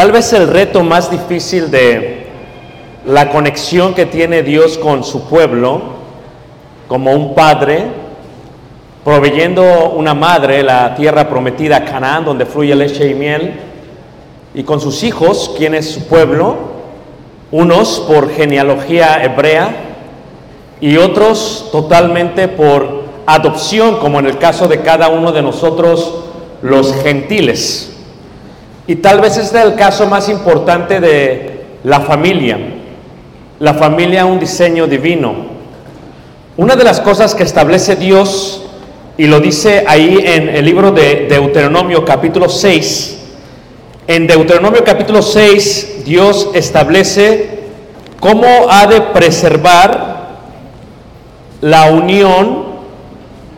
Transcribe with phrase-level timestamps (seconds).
[0.00, 2.26] Tal vez el reto más difícil de
[3.04, 5.82] la conexión que tiene Dios con su pueblo,
[6.88, 7.84] como un padre,
[9.04, 13.52] proveyendo una madre, la tierra prometida, Canaán, donde fluye leche y miel,
[14.54, 16.56] y con sus hijos, quien es su pueblo,
[17.50, 19.74] unos por genealogía hebrea
[20.80, 26.24] y otros totalmente por adopción, como en el caso de cada uno de nosotros,
[26.62, 27.99] los gentiles.
[28.90, 32.58] Y tal vez este es el caso más importante de la familia.
[33.60, 35.32] La familia un diseño divino.
[36.56, 38.64] Una de las cosas que establece Dios,
[39.16, 43.18] y lo dice ahí en el libro de Deuteronomio capítulo 6,
[44.08, 47.60] en Deuteronomio capítulo 6 Dios establece
[48.18, 50.30] cómo ha de preservar
[51.60, 52.64] la unión,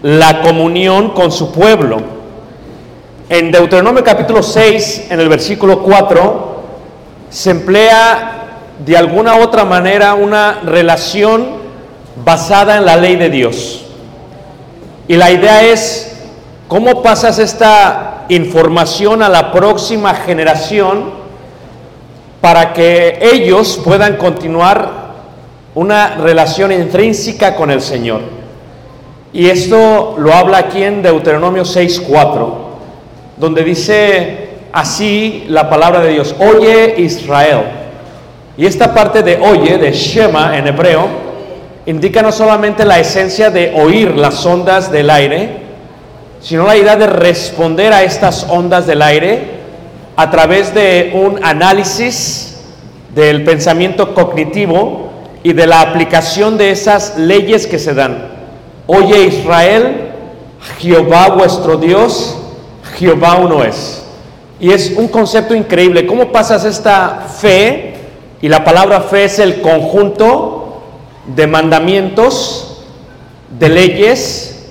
[0.02, 2.11] la comunión con su pueblo.
[3.32, 6.62] En Deuteronomio capítulo 6, en el versículo 4,
[7.30, 11.46] se emplea de alguna otra manera una relación
[12.22, 13.86] basada en la ley de Dios.
[15.08, 16.14] Y la idea es,
[16.68, 21.04] ¿cómo pasas esta información a la próxima generación
[22.42, 24.90] para que ellos puedan continuar
[25.74, 28.20] una relación intrínseca con el Señor?
[29.32, 32.61] Y esto lo habla aquí en Deuteronomio 6.4
[33.36, 37.62] donde dice así la palabra de Dios, oye Israel.
[38.56, 41.08] Y esta parte de oye, de Shema en hebreo,
[41.86, 45.62] indica no solamente la esencia de oír las ondas del aire,
[46.40, 49.62] sino la idea de responder a estas ondas del aire
[50.16, 52.58] a través de un análisis
[53.14, 55.10] del pensamiento cognitivo
[55.42, 58.28] y de la aplicación de esas leyes que se dan.
[58.86, 60.10] Oye Israel,
[60.78, 62.38] Jehová vuestro Dios,
[62.98, 64.04] Jehová uno es.
[64.60, 66.06] Y es un concepto increíble.
[66.06, 67.94] ¿Cómo pasas esta fe?
[68.40, 70.82] Y la palabra fe es el conjunto
[71.34, 72.84] de mandamientos,
[73.58, 74.68] de leyes,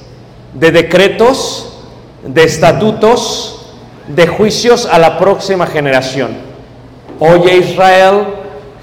[0.54, 1.74] de decretos,
[2.26, 3.74] de estatutos,
[4.08, 6.32] de juicios a la próxima generación.
[7.20, 8.26] Oye Israel,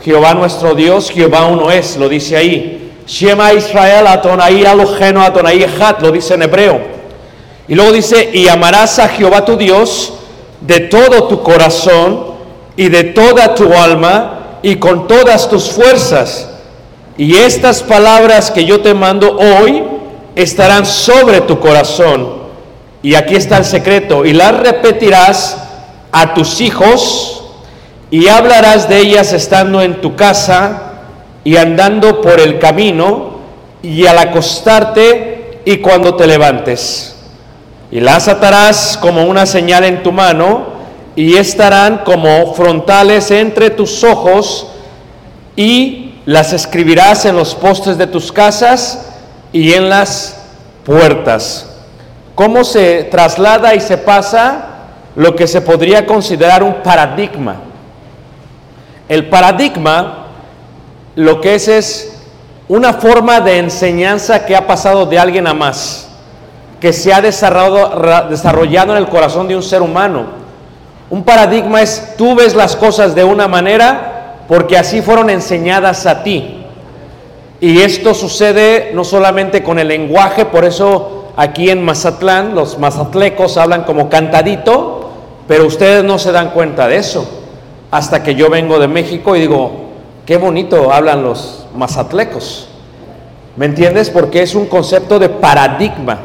[0.02, 2.92] Jehová nuestro Dios, Jehová uno es, lo dice ahí.
[3.06, 6.97] Shema Israel, Atonai Alojeno, Atonai Echat, lo dice en hebreo.
[7.68, 10.14] Y luego dice, y amarás a Jehová tu Dios
[10.60, 12.34] de todo tu corazón
[12.76, 16.48] y de toda tu alma y con todas tus fuerzas.
[17.18, 19.84] Y estas palabras que yo te mando hoy
[20.34, 22.38] estarán sobre tu corazón.
[23.02, 24.24] Y aquí está el secreto.
[24.24, 25.58] Y las repetirás
[26.10, 27.44] a tus hijos
[28.10, 30.92] y hablarás de ellas estando en tu casa
[31.44, 33.38] y andando por el camino
[33.82, 37.17] y al acostarte y cuando te levantes.
[37.90, 40.78] Y las atarás como una señal en tu mano
[41.16, 44.68] y estarán como frontales entre tus ojos
[45.56, 49.06] y las escribirás en los postes de tus casas
[49.52, 50.36] y en las
[50.84, 51.66] puertas.
[52.34, 54.66] ¿Cómo se traslada y se pasa
[55.16, 57.56] lo que se podría considerar un paradigma?
[59.08, 60.26] El paradigma
[61.16, 62.14] lo que es es
[62.68, 66.07] una forma de enseñanza que ha pasado de alguien a más
[66.80, 70.26] que se ha desarrollado, desarrollado en el corazón de un ser humano.
[71.10, 76.22] Un paradigma es tú ves las cosas de una manera porque así fueron enseñadas a
[76.22, 76.64] ti.
[77.60, 83.56] Y esto sucede no solamente con el lenguaje, por eso aquí en Mazatlán los mazatlecos
[83.56, 85.10] hablan como cantadito,
[85.48, 87.26] pero ustedes no se dan cuenta de eso.
[87.90, 89.72] Hasta que yo vengo de México y digo,
[90.24, 92.68] qué bonito hablan los mazatlecos.
[93.56, 94.10] ¿Me entiendes?
[94.10, 96.18] Porque es un concepto de paradigma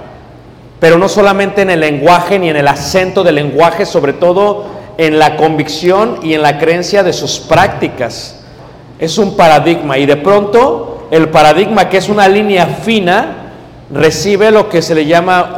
[0.84, 4.66] pero no solamente en el lenguaje ni en el acento del lenguaje, sobre todo
[4.98, 8.44] en la convicción y en la creencia de sus prácticas.
[9.00, 13.54] Es un paradigma y de pronto el paradigma, que es una línea fina,
[13.94, 15.58] recibe lo que se le llama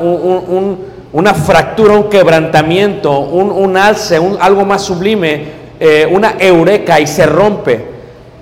[1.11, 5.43] una fractura, un quebrantamiento, un, alce, algo más sublime,
[5.79, 7.83] eh, una eureka y se rompe.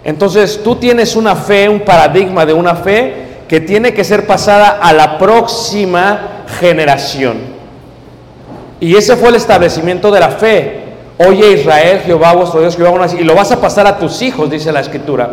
[0.03, 3.22] Entonces tú tienes una fe, un paradigma de una fe
[3.53, 7.37] que tiene que ser pasada a la próxima generación.
[8.79, 10.79] Y ese fue el establecimiento de la fe.
[11.19, 14.71] Oye Israel, Jehová vuestro Dios, Jehová y lo vas a pasar a tus hijos, dice
[14.71, 15.29] la escritura.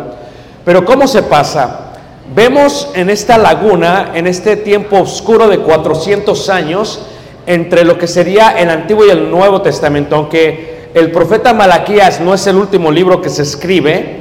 [0.63, 1.93] Pero ¿cómo se pasa?
[2.35, 7.01] Vemos en esta laguna, en este tiempo oscuro de 400 años,
[7.47, 12.35] entre lo que sería el Antiguo y el Nuevo Testamento, aunque el profeta Malaquías no
[12.35, 14.20] es el último libro que se escribe,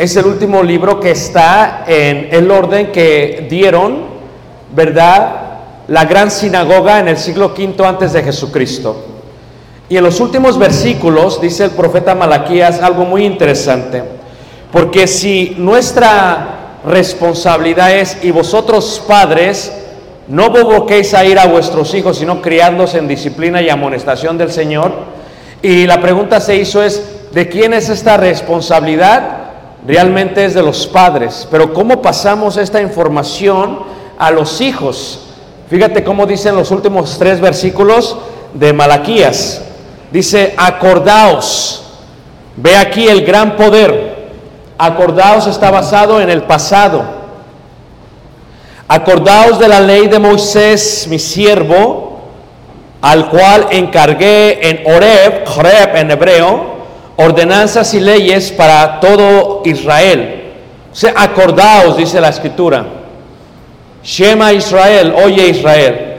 [0.00, 3.98] es el último libro que está en el orden que dieron,
[4.74, 5.40] ¿verdad?
[5.88, 9.04] la gran sinagoga en el siglo V antes de Jesucristo.
[9.90, 14.02] Y en los últimos versículos dice el profeta Malaquías algo muy interesante,
[14.72, 19.70] porque si nuestra responsabilidad es, y vosotros padres,
[20.28, 24.92] no provoquéis a ir a vuestros hijos, sino criándolos en disciplina y amonestación del Señor,
[25.60, 29.39] y la pregunta se hizo es, ¿de quién es esta responsabilidad?
[29.86, 33.80] Realmente es de los padres, pero ¿cómo pasamos esta información
[34.18, 35.26] a los hijos?
[35.68, 38.16] Fíjate cómo dicen los últimos tres versículos
[38.52, 39.62] de Malaquías.
[40.10, 41.84] Dice, acordaos,
[42.56, 44.28] ve aquí el gran poder.
[44.76, 47.02] Acordaos está basado en el pasado.
[48.88, 52.20] Acordaos de la ley de Moisés, mi siervo,
[53.00, 56.79] al cual encargué en Oreb, Horeb en hebreo,
[57.20, 60.52] ordenanzas y leyes para todo Israel.
[60.92, 62.84] O sea, acordaos, dice la escritura.
[64.02, 66.16] Shema Israel, oye Israel.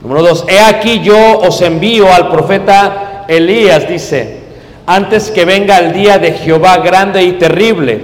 [0.00, 4.40] Número dos, he aquí yo os envío al profeta Elías, dice,
[4.86, 8.00] antes que venga el día de Jehová grande y terrible.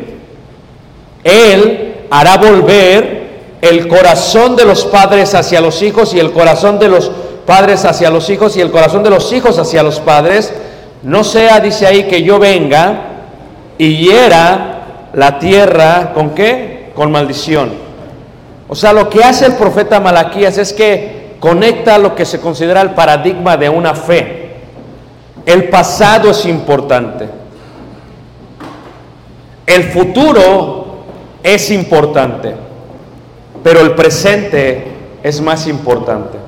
[1.24, 3.28] Él hará volver
[3.60, 7.10] el corazón de los padres hacia los hijos y el corazón de los
[7.46, 10.52] padres hacia los hijos y el corazón de los hijos hacia los padres.
[11.02, 13.02] No sea, dice ahí, que yo venga
[13.78, 16.90] y hiera la tierra con qué?
[16.94, 17.72] Con maldición.
[18.68, 22.80] O sea, lo que hace el profeta Malaquías es que conecta lo que se considera
[22.82, 24.56] el paradigma de una fe.
[25.46, 27.28] El pasado es importante.
[29.66, 31.04] El futuro
[31.42, 32.54] es importante,
[33.62, 34.86] pero el presente
[35.22, 36.47] es más importante.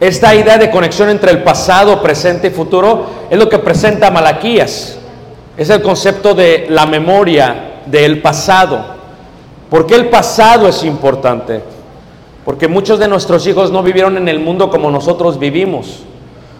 [0.00, 4.98] Esta idea de conexión entre el pasado, presente y futuro es lo que presenta Malaquías.
[5.56, 8.84] Es el concepto de la memoria del pasado.
[9.70, 11.62] ¿Por qué el pasado es importante?
[12.44, 16.00] Porque muchos de nuestros hijos no vivieron en el mundo como nosotros vivimos.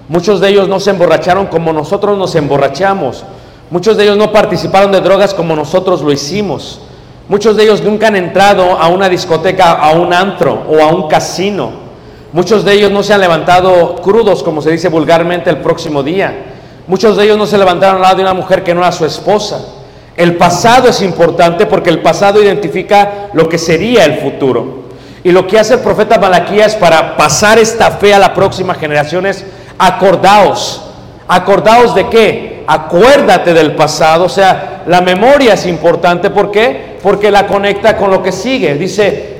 [0.08, 3.24] Muchos de ellos no se emborracharon como nosotros nos emborrachamos.
[3.70, 6.80] Muchos de ellos no participaron de drogas como nosotros lo hicimos.
[7.28, 11.08] Muchos de ellos nunca han entrado a una discoteca, a un antro o a un
[11.08, 11.83] casino.
[12.34, 16.34] Muchos de ellos no se han levantado crudos, como se dice vulgarmente, el próximo día.
[16.88, 19.04] Muchos de ellos no se levantaron al lado de una mujer que no era su
[19.04, 19.64] esposa.
[20.16, 24.82] El pasado es importante porque el pasado identifica lo que sería el futuro.
[25.22, 29.26] Y lo que hace el profeta Malaquías para pasar esta fe a la próxima generación
[29.26, 29.44] es
[29.78, 30.82] acordaos.
[31.28, 32.64] ¿Acordaos de qué?
[32.66, 34.24] Acuérdate del pasado.
[34.24, 36.30] O sea, la memoria es importante.
[36.30, 36.98] ¿Por qué?
[37.00, 38.74] Porque la conecta con lo que sigue.
[38.74, 39.33] Dice,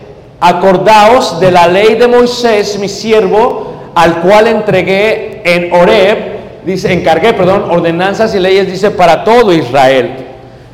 [0.46, 6.18] acordaos de la ley de Moisés, mi siervo, al cual entregué en Oreb,
[6.66, 10.16] dice, encargué, perdón, ordenanzas y leyes, dice, para todo Israel.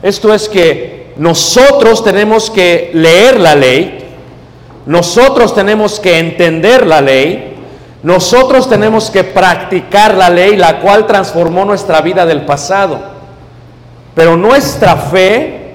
[0.03, 3.99] Esto es que nosotros tenemos que leer la ley,
[4.87, 7.55] nosotros tenemos que entender la ley,
[8.03, 12.99] nosotros tenemos que practicar la ley, la cual transformó nuestra vida del pasado.
[14.17, 15.75] Pero nuestra fe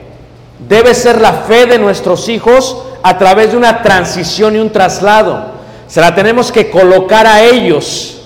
[0.67, 5.45] debe ser la fe de nuestros hijos a través de una transición y un traslado.
[5.85, 8.23] Se la tenemos que colocar a ellos.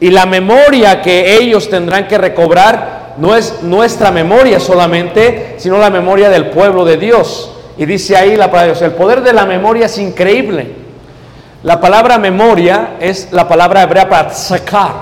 [0.00, 5.90] Y la memoria que ellos tendrán que recobrar no es nuestra memoria solamente, sino la
[5.90, 7.52] memoria del pueblo de Dios.
[7.78, 10.74] Y dice ahí la palabra de Dios, el poder de la memoria es increíble.
[11.62, 14.92] La palabra memoria es la palabra hebrea para sacar.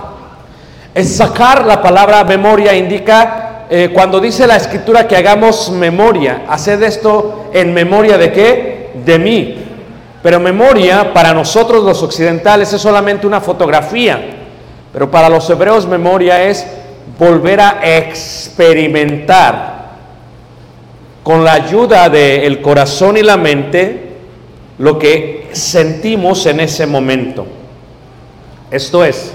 [0.94, 6.82] Es sacar la palabra memoria indica eh, cuando dice la escritura que hagamos memoria, haced
[6.82, 8.67] esto en memoria de qué?
[9.04, 9.56] De mí.
[10.22, 14.20] Pero memoria para nosotros los occidentales es solamente una fotografía.
[14.92, 16.66] Pero para los hebreos memoria es
[17.18, 19.78] volver a experimentar
[21.22, 24.08] con la ayuda del corazón y la mente
[24.78, 27.46] lo que sentimos en ese momento.
[28.70, 29.32] Esto es,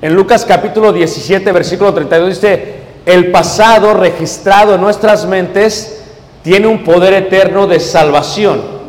[0.00, 2.74] en Lucas capítulo 17, versículo 32 dice,
[3.06, 6.02] el pasado registrado en nuestras mentes
[6.42, 8.83] tiene un poder eterno de salvación.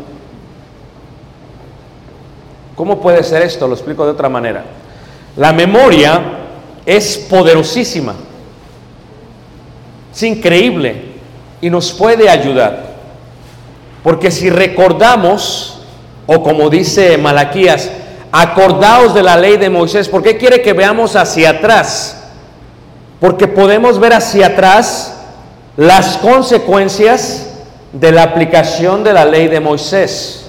[2.76, 3.68] ¿Cómo puede ser esto?
[3.68, 4.64] Lo explico de otra manera.
[5.38, 6.22] La memoria
[6.86, 8.14] es poderosísima,
[10.14, 11.16] es increíble
[11.62, 12.96] y nos puede ayudar.
[14.04, 15.82] Porque si recordamos,
[16.28, 17.90] o como dice Malaquías,
[18.32, 22.24] acordaos de la ley de Moisés, ¿por qué quiere que veamos hacia atrás?
[23.20, 25.16] Porque podemos ver hacia atrás
[25.78, 27.48] las consecuencias
[27.94, 30.45] de la aplicación de la ley de Moisés.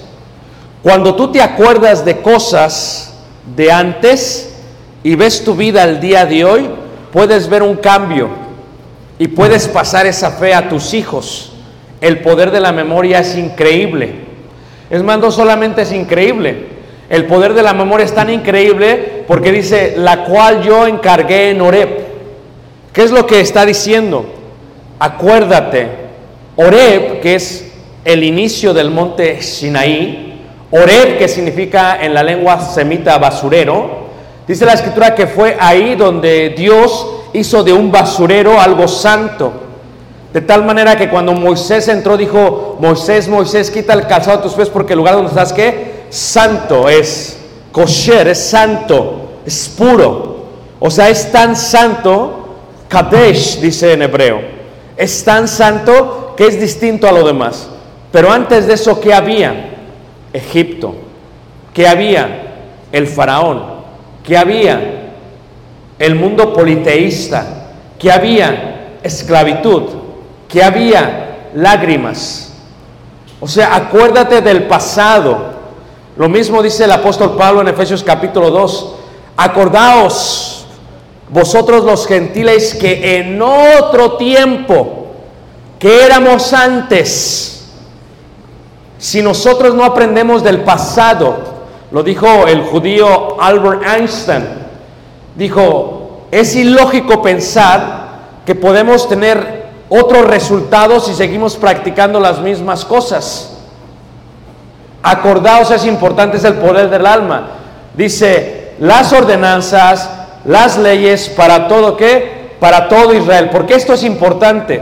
[0.83, 3.13] Cuando tú te acuerdas de cosas
[3.55, 4.55] de antes
[5.03, 6.69] y ves tu vida al día de hoy,
[7.11, 8.29] puedes ver un cambio
[9.19, 11.53] y puedes pasar esa fe a tus hijos.
[11.99, 14.27] El poder de la memoria es increíble.
[14.89, 16.77] Es más, no solamente es increíble,
[17.09, 21.61] el poder de la memoria es tan increíble porque dice, la cual yo encargué en
[21.61, 21.89] Oreb.
[22.91, 24.25] ¿Qué es lo que está diciendo?
[24.99, 25.87] Acuérdate,
[26.55, 27.71] Oreb, que es
[28.03, 30.26] el inicio del monte Sinaí,
[30.71, 34.07] Oreb, que significa en la lengua semita basurero,
[34.47, 39.53] dice la escritura que fue ahí donde Dios hizo de un basurero algo santo.
[40.33, 44.53] De tal manera que cuando Moisés entró dijo, Moisés, Moisés, quita el calzado de tus
[44.53, 46.05] pies porque el lugar donde estás, ¿qué?
[46.09, 47.37] Santo es,
[47.71, 50.37] kosher, es santo, es puro.
[50.79, 52.55] O sea, es tan santo,
[52.89, 54.41] Kadesh dice en hebreo,
[54.97, 57.69] es tan santo que es distinto a lo demás.
[58.11, 59.76] Pero antes de eso, ¿qué había?
[60.37, 60.95] Egipto.
[61.73, 62.55] ¿Qué había?
[62.91, 63.63] El faraón.
[64.23, 65.11] ¿Qué había?
[65.99, 67.45] El mundo politeísta.
[67.99, 68.97] ¿Qué había?
[69.03, 69.83] Esclavitud.
[70.47, 71.49] ¿Qué había?
[71.53, 72.53] Lágrimas.
[73.39, 75.57] O sea, acuérdate del pasado.
[76.15, 78.95] Lo mismo dice el apóstol Pablo en Efesios capítulo 2.
[79.37, 80.57] Acordaos
[81.29, 85.07] vosotros los gentiles que en otro tiempo,
[85.77, 87.56] que éramos antes,
[88.97, 91.37] si nosotros no aprendemos del pasado,
[91.91, 94.43] lo dijo el judío Albert Einstein,
[95.35, 98.07] dijo, es ilógico pensar
[98.45, 103.53] que podemos tener otros resultados si seguimos practicando las mismas cosas.
[105.03, 107.49] Acordaos, es importante, es el poder del alma.
[107.95, 110.09] Dice, las ordenanzas,
[110.43, 112.55] las leyes para todo qué?
[112.59, 113.49] Para todo Israel.
[113.49, 114.81] ¿Por qué esto es importante?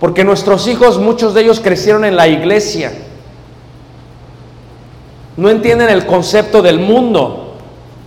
[0.00, 2.92] Porque nuestros hijos, muchos de ellos crecieron en la iglesia.
[5.40, 7.54] No entienden el concepto del mundo.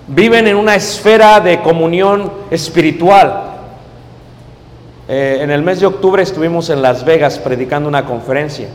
[0.08, 3.56] Viven en una esfera de comunión espiritual.
[5.08, 8.68] Eh, en el mes de octubre estuvimos en Las Vegas predicando una conferencia.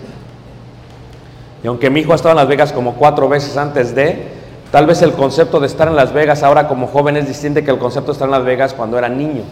[1.63, 4.27] Y aunque mi hijo ha estado en Las Vegas como cuatro veces antes de,
[4.73, 7.71] tal vez el concepto de estar en Las Vegas ahora como joven es distinto que
[7.71, 9.43] el concepto de estar en Las Vegas cuando era niño.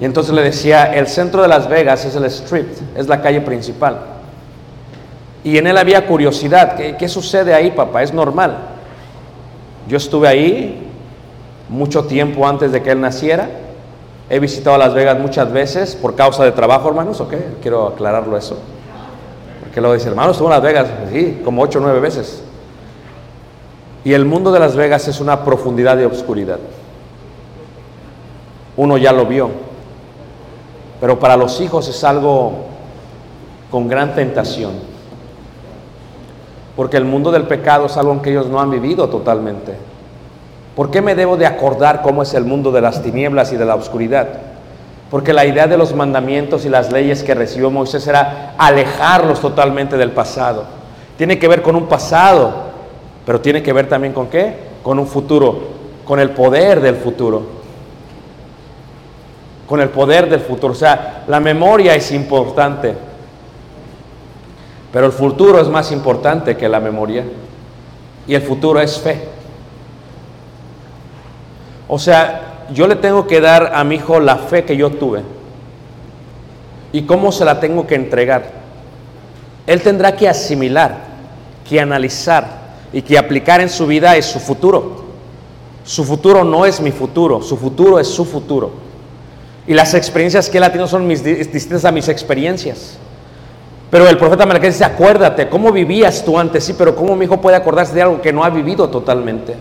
[0.00, 3.40] Y entonces le decía, el centro de Las Vegas es el Strip, es la calle
[3.40, 4.13] principal.
[5.44, 8.02] Y en él había curiosidad, ¿qué, qué sucede ahí, papá?
[8.02, 8.56] Es normal.
[9.86, 10.88] Yo estuve ahí
[11.68, 13.50] mucho tiempo antes de que él naciera.
[14.30, 17.34] He visitado Las Vegas muchas veces por causa de trabajo, hermanos, ¿ok?
[17.60, 18.58] Quiero aclararlo eso.
[19.60, 22.42] Porque luego dice, hermano, estuvo en Las Vegas, sí, como ocho o nueve veces.
[24.02, 26.58] Y el mundo de Las Vegas es una profundidad de obscuridad.
[28.78, 29.50] Uno ya lo vio.
[31.00, 32.52] Pero para los hijos es algo
[33.70, 34.93] con gran tentación.
[36.76, 39.74] Porque el mundo del pecado es algo que ellos no han vivido totalmente.
[40.74, 43.64] ¿Por qué me debo de acordar cómo es el mundo de las tinieblas y de
[43.64, 44.28] la oscuridad?
[45.10, 49.96] Porque la idea de los mandamientos y las leyes que recibió Moisés era alejarlos totalmente
[49.96, 50.64] del pasado.
[51.16, 52.52] tiene que ver con un pasado,
[53.24, 54.56] pero tiene que ver también con qué?
[54.82, 55.56] Con un futuro,
[56.04, 57.42] con el poder del futuro.
[59.68, 60.72] Con el poder del futuro.
[60.72, 62.96] O sea, la memoria es importante,
[64.94, 67.24] pero el futuro es más importante que la memoria.
[68.28, 69.22] Y el futuro es fe.
[71.88, 75.22] O sea, yo le tengo que dar a mi hijo la fe que yo tuve.
[76.92, 78.52] ¿Y cómo se la tengo que entregar?
[79.66, 80.96] Él tendrá que asimilar,
[81.68, 82.46] que analizar
[82.92, 85.06] y que aplicar en su vida es su futuro.
[85.82, 88.70] Su futuro no es mi futuro, su futuro es su futuro.
[89.66, 93.00] Y las experiencias que él ha tenido son mis, distintas a mis experiencias.
[93.94, 96.64] Pero el profeta Malaquías dice, acuérdate, ¿cómo vivías tú antes?
[96.64, 99.54] Sí, pero ¿cómo mi hijo puede acordarse de algo que no ha vivido totalmente?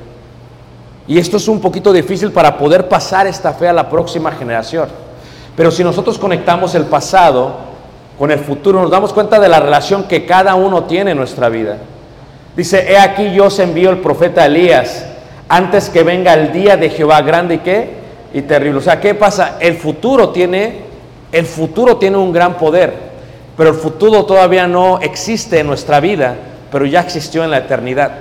[1.07, 4.89] Y esto es un poquito difícil para poder pasar esta fe a la próxima generación.
[5.55, 7.57] Pero si nosotros conectamos el pasado
[8.17, 11.47] con el futuro, nos damos cuenta de la relación que cada uno tiene en nuestra
[11.49, 11.77] vida.
[12.57, 15.05] Dice, he aquí yo os envío el profeta Elías
[15.47, 17.89] antes que venga el día de Jehová grande y qué?
[18.33, 18.79] Y terrible.
[18.79, 19.57] O sea, ¿qué pasa?
[19.59, 20.85] El futuro tiene,
[21.31, 23.12] el futuro tiene un gran poder,
[23.55, 26.35] pero el futuro todavía no existe en nuestra vida,
[26.71, 28.11] pero ya existió en la eternidad.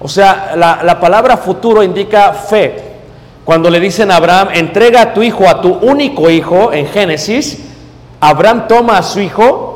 [0.00, 2.92] O sea, la, la palabra futuro indica fe.
[3.44, 7.58] Cuando le dicen a Abraham, entrega a tu hijo, a tu único hijo, en Génesis,
[8.20, 9.74] Abraham toma a su hijo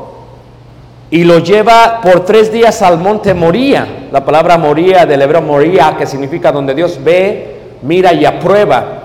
[1.11, 4.07] y lo lleva por tres días al monte Moría.
[4.11, 8.98] La palabra Moría del hebreo Moría, que significa donde Dios ve, mira y aprueba.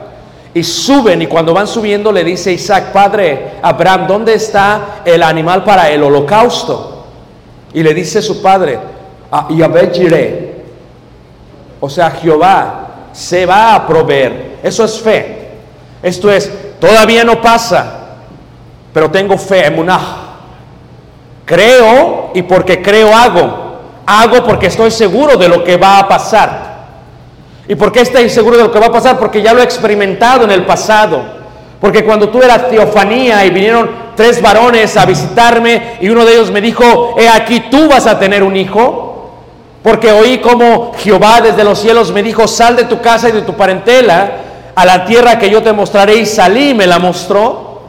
[0.55, 5.65] Y suben y cuando van subiendo le dice Isaac, padre Abraham, ¿dónde está el animal
[5.65, 7.07] para el holocausto?
[7.73, 8.79] Y le dice su padre,
[9.33, 10.65] "Ah, Yahvé Jireh".
[11.81, 14.59] O sea, Jehová se va a proveer.
[14.63, 15.49] Eso es fe.
[16.03, 18.17] Esto es, todavía no pasa,
[18.93, 20.01] pero tengo fe, emunah.
[21.45, 23.65] Creo y porque creo hago.
[24.07, 26.74] Hago porque estoy seguro de lo que va a pasar.
[27.69, 29.19] ¿Y por qué estoy seguro de lo que va a pasar?
[29.19, 31.23] Porque ya lo he experimentado en el pasado.
[31.81, 36.51] Porque cuando tuve la teofanía y vinieron tres varones a visitarme y uno de ellos
[36.51, 39.33] me dijo, he aquí tú vas a tener un hijo.
[39.83, 43.43] Porque oí como Jehová desde los cielos me dijo, sal de tu casa y de
[43.43, 44.31] tu parentela
[44.75, 47.83] a la tierra que yo te mostraré y salí y me la mostró.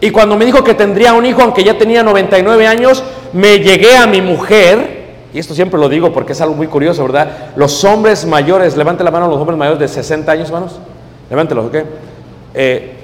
[0.00, 3.96] Y cuando me dijo que tendría un hijo, aunque ya tenía 99 años, me llegué
[3.96, 5.01] a mi mujer,
[5.34, 7.28] y esto siempre lo digo porque es algo muy curioso, ¿verdad?
[7.56, 10.78] Los hombres mayores, levante la mano los hombres mayores de 60 años, hermanos,
[11.30, 11.76] levántelos, ¿ok?
[12.54, 12.96] Eh,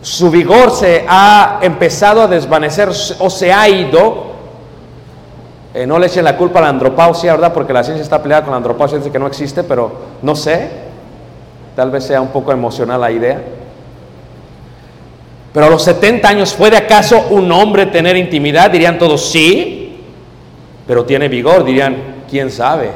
[0.00, 2.88] su vigor se ha empezado a desvanecer
[3.18, 4.32] o se ha ido.
[5.74, 7.52] Eh, no le echen la culpa a la andropausia, ¿verdad?
[7.52, 10.70] Porque la ciencia está peleada con la andropausia, dice que no existe, pero no sé.
[11.76, 13.40] Tal vez sea un poco emocional la idea.
[15.52, 18.70] Pero a los 70 años, ¿puede acaso un hombre tener intimidad?
[18.70, 19.81] Dirían todos, sí,
[20.86, 22.90] pero tiene vigor, dirían, ¿quién sabe?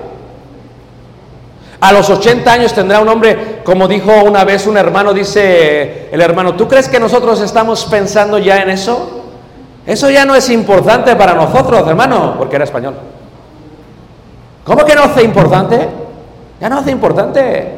[1.80, 6.20] A los 80 años tendrá un hombre, como dijo una vez un hermano, dice el
[6.20, 9.24] hermano, ¿tú crees que nosotros estamos pensando ya en eso?
[9.86, 12.94] Eso ya no es importante para nosotros, hermano, porque era español.
[14.64, 15.88] ¿Cómo que no hace importante?
[16.60, 17.72] Ya no hace importante.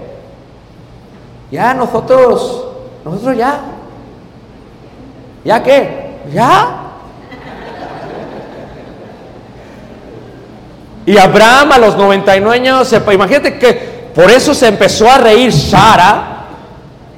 [1.51, 2.67] Ya nosotros,
[3.05, 3.61] nosotros ya.
[5.45, 6.19] ¿Ya qué?
[6.33, 6.88] ¿Ya?
[11.09, 16.45] Y Abraham a los 99 años, imagínate que por eso se empezó a reír Sara,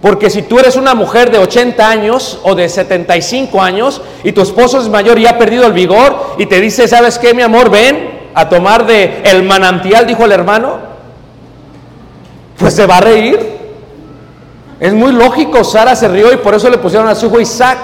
[0.01, 4.43] porque si tú eres una mujer de 80 años o de 75 años y tu
[4.43, 7.69] esposo es mayor y ha perdido el vigor y te dice, ¿sabes qué, mi amor?
[7.69, 10.79] Ven a tomar de el manantial, dijo el hermano,
[12.59, 13.41] pues se va a reír.
[14.79, 17.79] Es muy lógico, Sara se rió y por eso le pusieron a su hijo Isaac.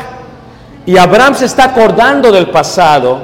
[0.87, 3.19] Y Abraham se está acordando del pasado.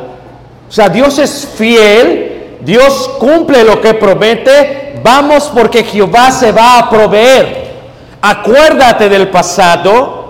[0.68, 2.31] O sea, Dios es fiel,
[2.64, 5.00] Dios cumple lo que promete.
[5.02, 7.72] Vamos porque Jehová se va a proveer.
[8.20, 10.22] Acuérdate del pasado.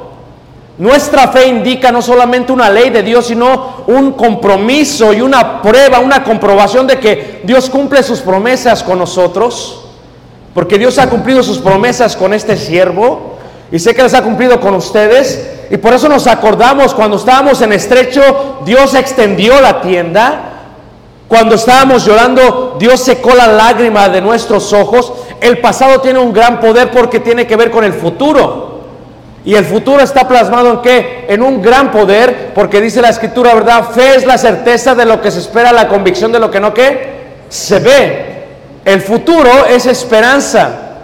[0.78, 6.00] Nuestra fe indica no solamente una ley de Dios, sino un compromiso y una prueba,
[6.00, 9.84] una comprobación de que Dios cumple sus promesas con nosotros.
[10.54, 13.36] Porque Dios ha cumplido sus promesas con este siervo
[13.70, 15.50] y sé que las ha cumplido con ustedes.
[15.70, 20.51] Y por eso nos acordamos cuando estábamos en estrecho, Dios extendió la tienda.
[21.32, 25.14] Cuando estábamos llorando, Dios secó la lágrima de nuestros ojos.
[25.40, 28.82] El pasado tiene un gran poder porque tiene que ver con el futuro.
[29.42, 31.24] Y el futuro está plasmado en qué?
[31.30, 33.88] En un gran poder, porque dice la escritura, ¿verdad?
[33.94, 36.74] Fe es la certeza de lo que se espera, la convicción de lo que no
[36.74, 38.44] qué se ve.
[38.84, 40.98] El futuro es esperanza.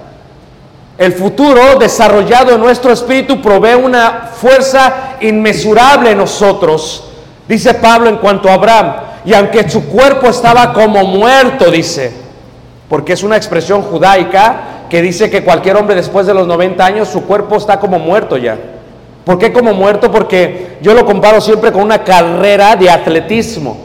[0.98, 7.04] El futuro desarrollado en nuestro espíritu provee una fuerza inmesurable en nosotros.
[7.48, 12.10] Dice Pablo en cuanto a Abraham, y aunque su cuerpo estaba como muerto, dice,
[12.88, 17.08] porque es una expresión judaica que dice que cualquier hombre después de los 90 años,
[17.08, 18.56] su cuerpo está como muerto ya.
[19.26, 20.10] ¿Por qué como muerto?
[20.10, 23.76] Porque yo lo comparo siempre con una carrera de atletismo.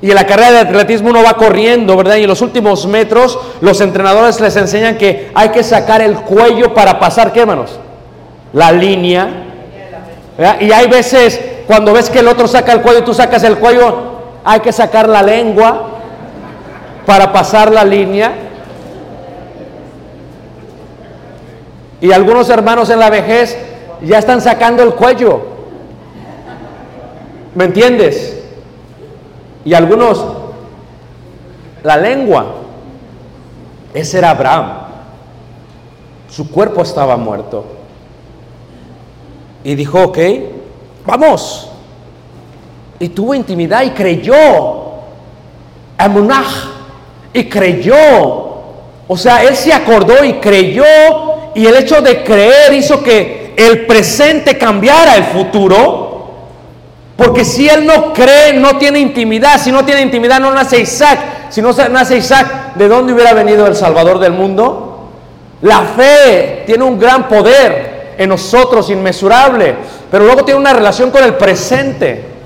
[0.00, 2.14] Y en la carrera de atletismo uno va corriendo, ¿verdad?
[2.14, 6.72] Y en los últimos metros los entrenadores les enseñan que hay que sacar el cuello
[6.72, 7.80] para pasar, ¿qué hermanos?
[8.52, 9.28] La línea.
[10.60, 13.58] Y hay veces cuando ves que el otro saca el cuello y tú sacas el
[13.58, 14.17] cuello,
[14.50, 15.90] hay que sacar la lengua
[17.04, 18.32] para pasar la línea.
[22.00, 23.58] Y algunos hermanos en la vejez
[24.00, 25.42] ya están sacando el cuello.
[27.54, 28.42] ¿Me entiendes?
[29.66, 30.24] Y algunos,
[31.82, 32.46] la lengua.
[33.92, 34.78] Ese era Abraham.
[36.30, 37.66] Su cuerpo estaba muerto.
[39.62, 40.18] Y dijo, ok,
[41.04, 41.67] vamos.
[43.00, 44.34] Y tuvo intimidad y creyó.
[45.96, 46.44] Amunah.
[47.32, 47.96] Y creyó.
[49.06, 50.84] O sea, él se acordó y creyó.
[51.54, 56.08] Y el hecho de creer hizo que el presente cambiara el futuro.
[57.16, 59.60] Porque si él no cree, no tiene intimidad.
[59.60, 61.18] Si no tiene intimidad, no nace Isaac.
[61.50, 65.10] Si no nace Isaac, ¿de dónde hubiera venido el Salvador del mundo?
[65.62, 69.74] La fe tiene un gran poder en nosotros, inmesurable.
[70.10, 72.37] Pero luego tiene una relación con el presente.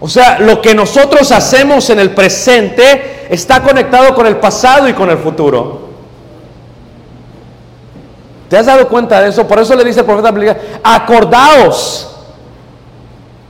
[0.00, 4.92] O sea, lo que nosotros hacemos en el presente está conectado con el pasado y
[4.92, 5.88] con el futuro.
[8.48, 9.46] ¿Te has dado cuenta de eso?
[9.46, 10.32] Por eso le dice el profeta,
[10.82, 12.08] acordaos,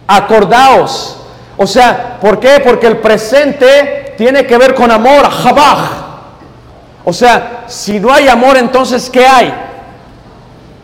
[0.07, 1.17] acordaos.
[1.57, 2.61] O sea, ¿por qué?
[2.65, 5.91] Porque el presente tiene que ver con amor, jabaj.
[7.05, 9.55] O sea, si no hay amor, entonces ¿qué hay?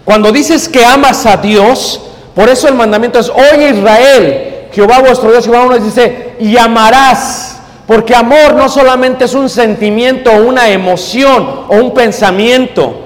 [0.04, 2.00] Cuando dices que amas a Dios,
[2.34, 7.60] por eso el mandamiento es, oye Israel, Jehová vuestro Dios, Jehová uno dice, y amarás.
[7.86, 13.02] Porque amor no solamente es un sentimiento, una emoción o un pensamiento.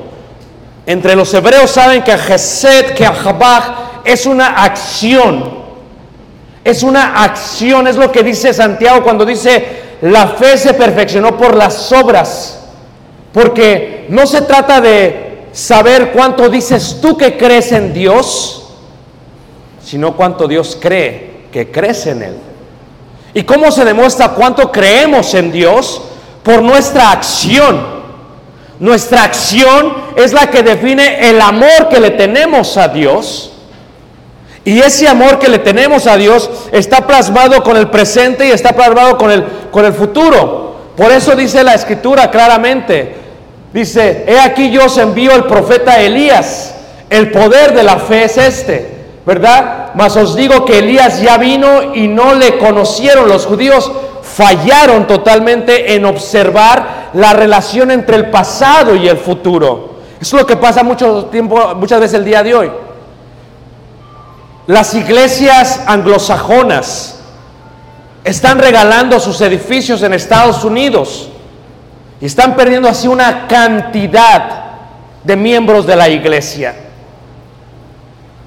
[0.87, 5.59] Entre los hebreos saben que Gesed, que Ahabaj es una acción.
[6.65, 11.55] Es una acción, es lo que dice Santiago cuando dice, la fe se perfeccionó por
[11.55, 12.61] las obras.
[13.33, 18.71] Porque no se trata de saber cuánto dices tú que crees en Dios,
[19.83, 22.37] sino cuánto Dios cree que crees en Él.
[23.35, 26.03] ¿Y cómo se demuestra cuánto creemos en Dios?
[26.43, 27.99] Por nuestra acción.
[28.81, 33.53] Nuestra acción es la que define el amor que le tenemos a Dios.
[34.65, 38.73] Y ese amor que le tenemos a Dios está plasmado con el presente y está
[38.73, 40.77] plasmado con el, con el futuro.
[40.97, 43.15] Por eso dice la escritura claramente.
[43.73, 46.75] Dice, he aquí yo os envío el profeta Elías.
[47.11, 48.98] El poder de la fe es este.
[49.29, 49.91] ¿Verdad?
[49.95, 53.29] Mas os digo que Elías ya vino y no le conocieron.
[53.29, 59.99] Los judíos fallaron totalmente en observar la relación entre el pasado y el futuro.
[60.19, 62.71] Eso es lo que pasa mucho tiempo, muchas veces el día de hoy.
[64.67, 67.21] Las iglesias anglosajonas
[68.25, 71.29] están regalando sus edificios en Estados Unidos
[72.19, 74.65] y están perdiendo así una cantidad
[75.23, 76.88] de miembros de la iglesia.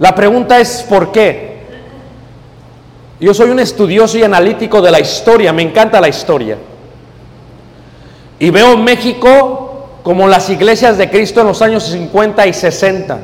[0.02, 1.62] La pregunta es ¿por qué?
[3.20, 6.58] Yo soy un estudioso y analítico de la historia, me encanta la historia.
[8.40, 13.20] Y veo México como las iglesias de Cristo en los años 50 y 60.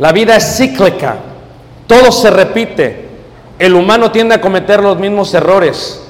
[0.00, 1.18] La vida es cíclica,
[1.86, 3.04] todo se repite.
[3.56, 6.02] El humano tiende a cometer los mismos errores.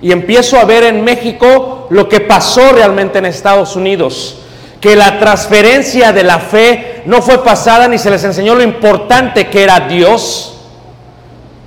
[0.00, 4.38] Y empiezo a ver en México lo que pasó realmente en Estados Unidos
[4.80, 9.48] que la transferencia de la fe no fue pasada ni se les enseñó lo importante
[9.48, 10.58] que era Dios.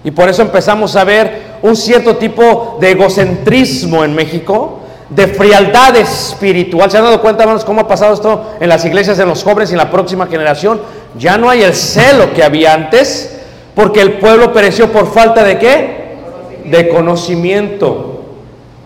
[0.03, 5.95] Y por eso empezamos a ver un cierto tipo de egocentrismo en México, de frialdad
[5.95, 6.91] espiritual.
[6.91, 9.71] ¿Se han dado cuenta, hermanos, cómo ha pasado esto en las iglesias, en los jóvenes
[9.71, 10.79] y en la próxima generación?
[11.17, 13.39] Ya no hay el celo que había antes,
[13.73, 16.17] porque el pueblo pereció por falta de qué?
[16.65, 18.25] De conocimiento.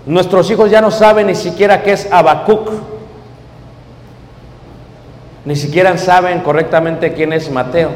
[0.05, 2.94] Nuestros hijos ya no saben ni siquiera qué es Habacuc.
[5.45, 7.89] Ni siquiera saben correctamente quién es Mateo.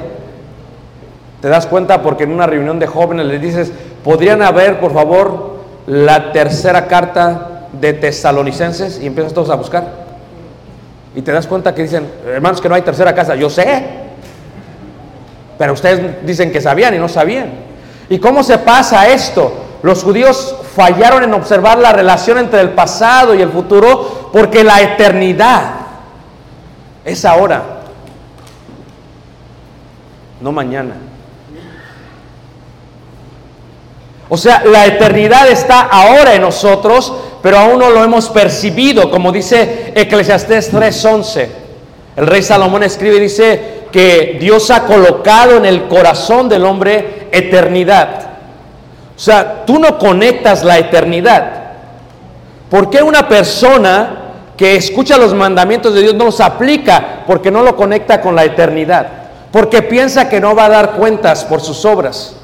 [1.42, 2.02] ¿Te das cuenta?
[2.02, 3.72] Porque en una reunión de jóvenes les dices,
[4.04, 5.58] ¿podrían haber, por favor,
[5.88, 9.00] la tercera carta de Tesalonicenses?
[9.02, 9.88] Y empiezas todos a buscar.
[11.16, 13.36] Y te das cuenta que dicen, hermanos, que no hay tercera casa.
[13.36, 13.84] Yo sé.
[15.58, 17.50] Pero ustedes dicen que sabían y no sabían.
[18.10, 19.54] ¿Y cómo se pasa esto?
[19.82, 24.82] Los judíos fallaron en observar la relación entre el pasado y el futuro porque la
[24.82, 25.79] eternidad
[27.10, 27.64] es ahora,
[30.42, 30.96] no mañana.
[34.30, 39.32] O sea, la eternidad está ahora en nosotros, pero aún no lo hemos percibido, como
[39.32, 41.50] dice Eclesiastés 3:11.
[42.16, 47.28] El rey Salomón escribe y dice que Dios ha colocado en el corazón del hombre
[47.32, 48.28] eternidad.
[49.16, 51.60] O sea, tú no conectas la eternidad.
[52.70, 54.29] ¿Por qué una persona
[54.60, 57.24] que escucha los mandamientos de Dios no los aplica?
[57.26, 59.08] Porque no lo conecta con la eternidad.
[59.54, 62.36] Porque piensa que no va a dar cuentas por sus obras.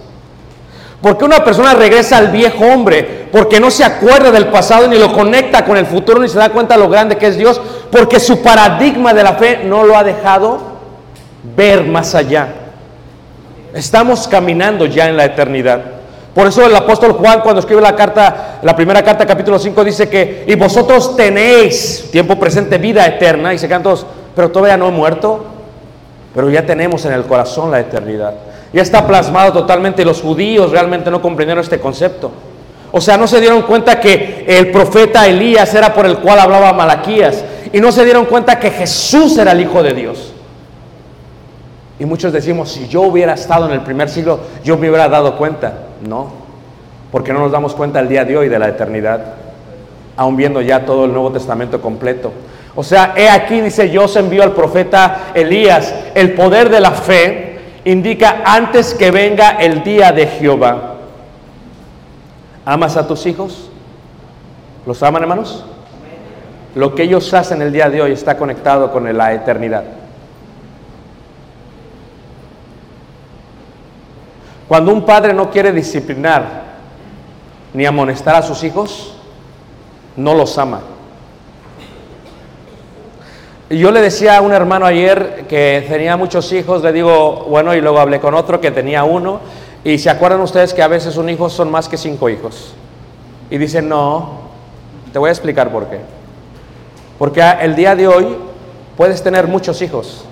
[1.01, 5.11] Porque una persona regresa al viejo hombre, porque no se acuerda del pasado ni lo
[5.11, 7.59] conecta con el futuro ni se da cuenta lo grande que es Dios,
[7.91, 10.59] porque su paradigma de la fe no lo ha dejado
[11.57, 12.47] ver más allá.
[13.73, 15.94] Estamos caminando ya en la eternidad.
[16.35, 20.09] Por eso el apóstol Juan cuando escribe la carta, la primera carta capítulo 5 dice
[20.09, 24.89] que y vosotros tenéis tiempo presente vida eterna y se quedan todos, pero todavía no
[24.89, 25.45] he muerto,
[26.33, 28.33] pero ya tenemos en el corazón la eternidad.
[28.73, 30.03] Ya está plasmado totalmente.
[30.03, 32.29] Los judíos realmente no comprendieron este concepto.
[32.91, 36.73] O sea, no se dieron cuenta que el profeta Elías era por el cual hablaba
[36.73, 37.45] Malaquías.
[37.71, 40.33] Y no se dieron cuenta que Jesús era el Hijo de Dios.
[41.97, 45.37] Y muchos decimos, si yo hubiera estado en el primer siglo, yo me hubiera dado
[45.37, 45.84] cuenta.
[46.07, 46.29] No,
[47.11, 49.21] porque no nos damos cuenta el día de hoy de la eternidad,
[50.17, 52.31] aún viendo ya todo el Nuevo Testamento completo.
[52.75, 56.91] O sea, he aquí, dice, yo se envió al profeta Elías, el poder de la
[56.91, 60.95] fe indica antes que venga el día de Jehová.
[62.65, 63.69] ¿Amas a tus hijos?
[64.85, 65.63] ¿Los aman, hermanos?
[66.75, 69.83] Lo que ellos hacen el día de hoy está conectado con la eternidad.
[74.67, 76.63] Cuando un padre no quiere disciplinar
[77.73, 79.13] ni amonestar a sus hijos,
[80.15, 80.81] no los ama.
[83.69, 87.81] Yo le decía a un hermano ayer que tenía muchos hijos, le digo, bueno, y
[87.81, 89.39] luego hablé con otro que tenía uno,
[89.83, 92.73] y se acuerdan ustedes que a veces un hijo son más que cinco hijos.
[93.49, 94.39] Y dicen, no,
[95.11, 95.99] te voy a explicar por qué.
[97.17, 98.37] Porque el día de hoy
[98.97, 100.25] puedes tener muchos hijos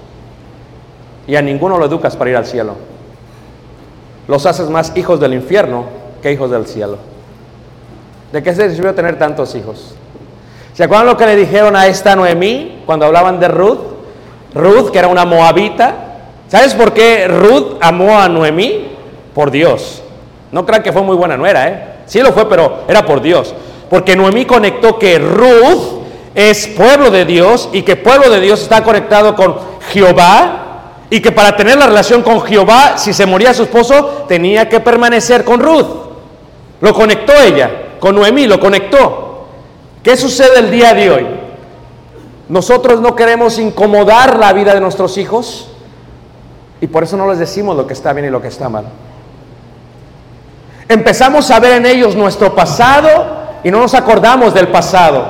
[1.27, 2.75] y a ninguno lo educas para ir al cielo.
[4.27, 5.85] Los haces más hijos del infierno
[6.21, 6.97] que hijos del cielo.
[8.31, 9.95] ¿De qué se sirvió tener tantos hijos?
[10.73, 13.79] ¿Se acuerdan lo que le dijeron a esta Noemí cuando hablaban de Ruth?
[14.55, 15.93] Ruth, que era una moabita.
[16.47, 18.87] ¿Sabes por qué Ruth amó a Noemí?
[19.35, 20.01] Por Dios.
[20.51, 21.87] No crean que fue muy buena nuera, ¿eh?
[22.05, 23.53] Sí lo fue, pero era por Dios.
[23.89, 28.83] Porque Noemí conectó que Ruth es pueblo de Dios y que pueblo de Dios está
[28.83, 29.55] conectado con
[29.91, 30.62] Jehová
[31.09, 34.79] y que para tener la relación con Jehová, si se moría su esposo, tenía que
[34.79, 35.85] permanecer con Ruth.
[36.81, 39.47] Lo conectó ella, con Noemí, lo conectó.
[40.01, 41.27] ¿Qué sucede el día de hoy?
[42.49, 45.69] Nosotros no queremos incomodar la vida de nuestros hijos
[46.81, 48.85] y por eso no les decimos lo que está bien y lo que está mal.
[50.89, 53.09] Empezamos a ver en ellos nuestro pasado
[53.63, 55.25] y no nos acordamos del pasado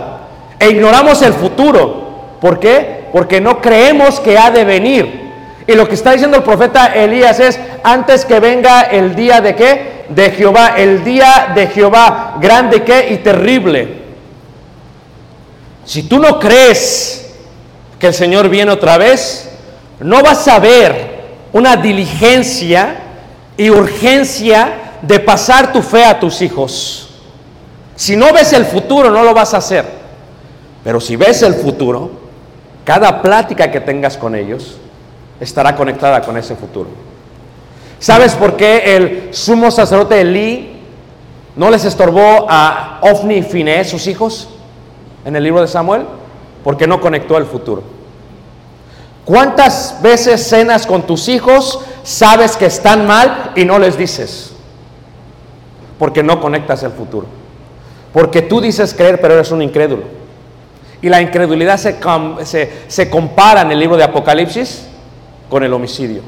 [0.60, 2.38] e ignoramos el futuro.
[2.42, 3.08] ¿Por qué?
[3.14, 5.23] Porque no creemos que ha de venir.
[5.66, 9.56] Y lo que está diciendo el profeta Elías es, antes que venga el día de
[9.56, 10.06] qué?
[10.10, 14.04] De Jehová, el día de Jehová, grande qué y terrible.
[15.86, 17.34] Si tú no crees
[17.98, 19.50] que el Señor viene otra vez,
[20.00, 21.14] no vas a ver
[21.54, 22.96] una diligencia
[23.56, 27.10] y urgencia de pasar tu fe a tus hijos.
[27.96, 29.86] Si no ves el futuro, no lo vas a hacer.
[30.84, 32.12] Pero si ves el futuro,
[32.84, 34.78] cada plática que tengas con ellos
[35.44, 36.90] estará conectada con ese futuro.
[38.00, 40.82] ¿Sabes por qué el sumo sacerdote Elí
[41.56, 44.50] no les estorbó a Ofni y Finé, sus hijos?
[45.26, 46.06] en el libro de Samuel?
[46.64, 47.84] Porque no conectó el futuro.
[49.26, 54.54] ¿Cuántas veces cenas con tus hijos, sabes que están mal y no les dices?
[55.98, 57.28] Porque no conectas el futuro.
[58.12, 60.04] Porque tú dices creer, pero eres un incrédulo.
[61.02, 64.88] Y la incredulidad se, se compara en el libro de Apocalipsis
[65.54, 66.24] con el homicidio.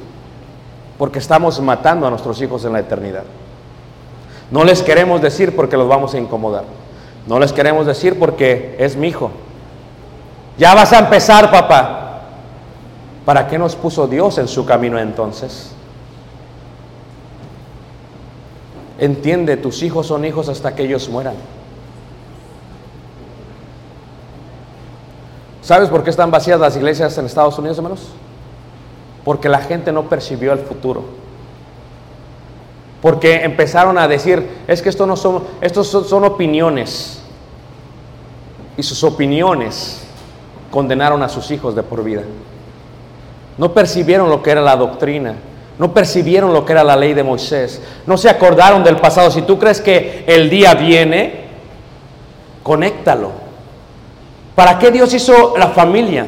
[0.99, 3.23] Porque estamos matando a nuestros hijos en la eternidad.
[4.51, 6.63] No les queremos decir porque los vamos a incomodar.
[7.25, 9.31] No les queremos decir porque es mi hijo.
[10.59, 12.21] Ya vas a empezar, papá.
[13.25, 15.71] ¿Para qué nos puso Dios en su camino entonces?
[18.99, 21.33] Entiende, tus hijos son hijos hasta que ellos mueran.
[25.63, 28.11] ¿Sabes por qué están vacías las iglesias en Estados Unidos, hermanos?
[29.25, 31.03] Porque la gente no percibió el futuro.
[33.01, 37.21] Porque empezaron a decir, es que esto no son, estos son, son opiniones.
[38.77, 40.05] Y sus opiniones
[40.71, 42.21] condenaron a sus hijos de por vida.
[43.57, 45.35] No percibieron lo que era la doctrina.
[45.77, 47.81] No percibieron lo que era la ley de Moisés.
[48.05, 49.31] No se acordaron del pasado.
[49.31, 51.45] Si tú crees que el día viene,
[52.63, 53.31] conéctalo.
[54.55, 56.27] ¿Para qué Dios hizo la familia?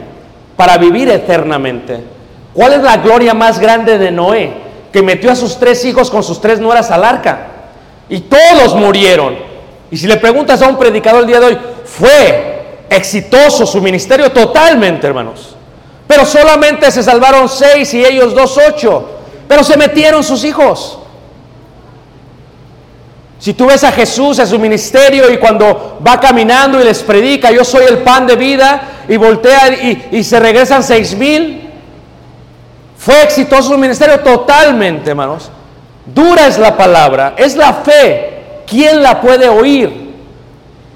[0.57, 2.16] Para vivir eternamente.
[2.57, 4.51] ¿Cuál es la gloria más grande de Noé?
[4.91, 7.49] Que metió a sus tres hijos con sus tres nueras al arca.
[8.09, 9.37] Y todos murieron.
[9.91, 14.31] Y si le preguntas a un predicador el día de hoy, fue exitoso su ministerio
[14.31, 15.55] totalmente, hermanos.
[16.07, 19.07] Pero solamente se salvaron seis y ellos dos ocho.
[19.47, 20.97] Pero se metieron sus hijos.
[23.37, 27.51] Si tú ves a Jesús en su ministerio y cuando va caminando y les predica,
[27.51, 31.66] yo soy el pan de vida, y voltea y, y se regresan seis mil,
[32.97, 35.51] fue exitoso su ministerio totalmente, hermanos.
[36.05, 38.63] Dura es la palabra, es la fe.
[38.65, 40.07] ¿Quién la puede oír?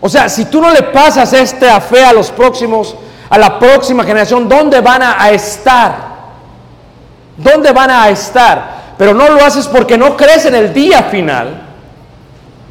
[0.01, 2.95] O sea, si tú no le pasas esta fe a los próximos,
[3.29, 5.95] a la próxima generación, ¿dónde van a, estar?
[7.37, 8.81] ¿Dónde van a estar?
[8.97, 11.61] Pero no lo haces porque no crees en el día final.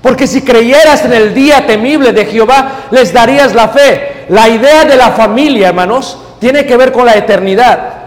[0.03, 4.27] Porque si creyeras en el día temible de Jehová, les darías la fe.
[4.29, 8.00] La idea de la familia, hermanos, tiene que ver con la eternidad.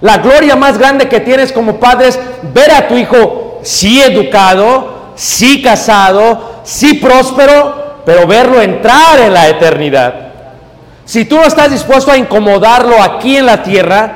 [0.00, 2.18] La gloria más grande que tienes como padre es
[2.54, 9.48] ver a tu hijo sí educado, sí casado, sí próspero, pero verlo entrar en la
[9.48, 10.30] eternidad.
[11.04, 14.12] Si tú no estás dispuesto a incomodarlo aquí en la tierra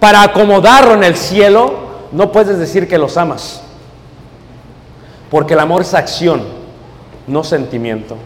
[0.00, 3.62] para acomodarlo en el cielo, no puedes decir que los amas.
[5.30, 6.42] Porque el amor es acción,
[7.26, 8.16] no sentimiento.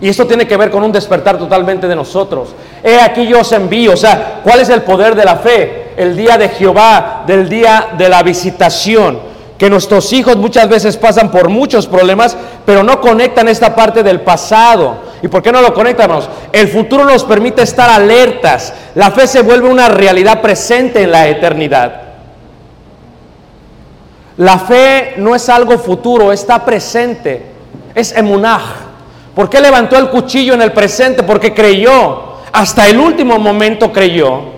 [0.00, 2.50] Y esto tiene que ver con un despertar totalmente de nosotros.
[2.82, 3.94] He aquí yo os envío.
[3.94, 5.85] O sea, ¿cuál es el poder de la fe?
[5.96, 9.36] El día de Jehová, del día de la visitación.
[9.58, 14.20] Que nuestros hijos muchas veces pasan por muchos problemas, pero no conectan esta parte del
[14.20, 14.98] pasado.
[15.22, 16.10] ¿Y por qué no lo conectan?
[16.10, 16.28] hermanos?
[16.52, 18.74] El futuro nos permite estar alertas.
[18.94, 22.02] La fe se vuelve una realidad presente en la eternidad.
[24.36, 27.46] La fe no es algo futuro, está presente.
[27.94, 28.62] Es emunaj.
[29.34, 31.22] ¿Por qué levantó el cuchillo en el presente?
[31.22, 32.36] Porque creyó.
[32.52, 34.55] Hasta el último momento creyó.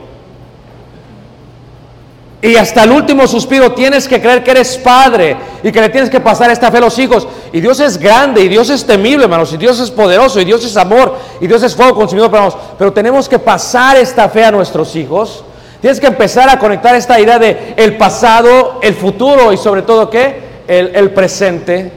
[2.41, 6.09] Y hasta el último suspiro tienes que creer que eres padre y que le tienes
[6.09, 7.27] que pasar esta fe a los hijos.
[7.53, 9.53] Y Dios es grande y Dios es temible, hermanos.
[9.53, 12.57] Y Dios es poderoso y Dios es amor y Dios es fuego consumidor, hermanos.
[12.79, 15.43] Pero tenemos que pasar esta fe a nuestros hijos.
[15.81, 20.09] Tienes que empezar a conectar esta idea de el pasado, el futuro y sobre todo
[20.09, 20.41] qué?
[20.69, 21.91] El, el presente.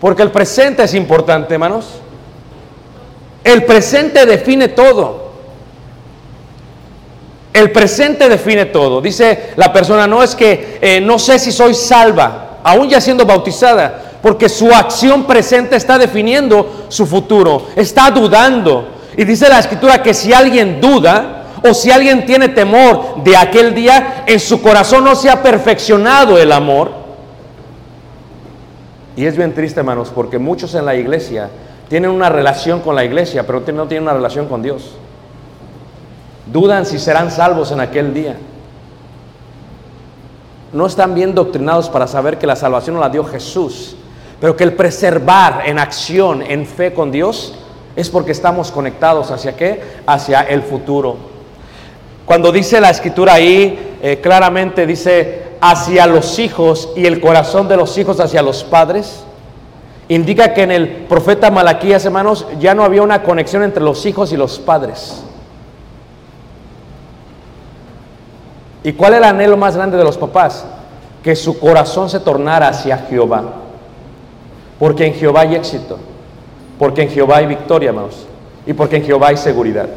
[0.00, 1.86] Porque el presente es importante, hermanos.
[3.42, 5.21] El presente define todo.
[7.52, 9.00] El presente define todo.
[9.00, 13.26] Dice la persona, no es que eh, no sé si soy salva, aún ya siendo
[13.26, 18.88] bautizada, porque su acción presente está definiendo su futuro, está dudando.
[19.16, 23.74] Y dice la escritura que si alguien duda o si alguien tiene temor de aquel
[23.74, 26.90] día, en su corazón no se ha perfeccionado el amor.
[29.14, 31.50] Y es bien triste, hermanos, porque muchos en la iglesia
[31.90, 34.94] tienen una relación con la iglesia, pero no tienen una relación con Dios.
[36.52, 38.36] Dudan si serán salvos en aquel día.
[40.72, 43.96] No están bien doctrinados para saber que la salvación la dio Jesús,
[44.38, 47.54] pero que el preservar en acción, en fe con Dios,
[47.96, 49.82] es porque estamos conectados hacia qué?
[50.06, 51.16] Hacia el futuro.
[52.26, 57.76] Cuando dice la escritura ahí, eh, claramente dice hacia los hijos y el corazón de
[57.76, 59.24] los hijos hacia los padres,
[60.08, 64.32] indica que en el profeta Malaquías, hermanos, ya no había una conexión entre los hijos
[64.32, 65.22] y los padres.
[68.84, 70.64] ¿Y cuál era el anhelo más grande de los papás?
[71.22, 73.44] Que su corazón se tornara hacia Jehová.
[74.78, 75.98] Porque en Jehová hay éxito.
[76.78, 78.26] Porque en Jehová hay victoria, hermanos.
[78.66, 79.88] Y porque en Jehová hay seguridad.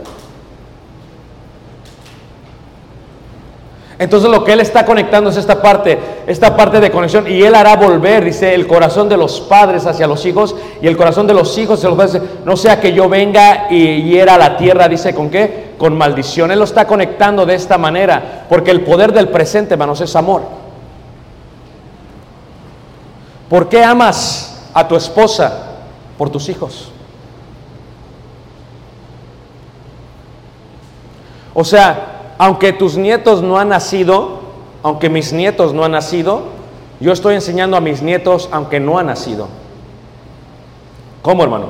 [3.98, 7.26] Entonces lo que Él está conectando es esta parte, esta parte de conexión.
[7.32, 10.98] Y Él hará volver, dice, el corazón de los padres hacia los hijos y el
[10.98, 12.22] corazón de los hijos hacia los padres.
[12.44, 15.76] No sea que yo venga y hiera la tierra, dice, ¿con qué?
[15.78, 16.52] Con maldición.
[16.52, 20.42] Él lo está conectando de esta manera, porque el poder del presente, hermanos, es amor.
[23.50, 25.78] ¿Por qué amas a tu esposa?
[26.18, 26.92] Por tus hijos.
[31.54, 34.40] O sea, aunque tus nietos no han nacido,
[34.84, 36.44] aunque mis nietos no han nacido,
[37.00, 39.48] yo estoy enseñando a mis nietos aunque no han nacido.
[41.22, 41.68] ¿Cómo, hermano?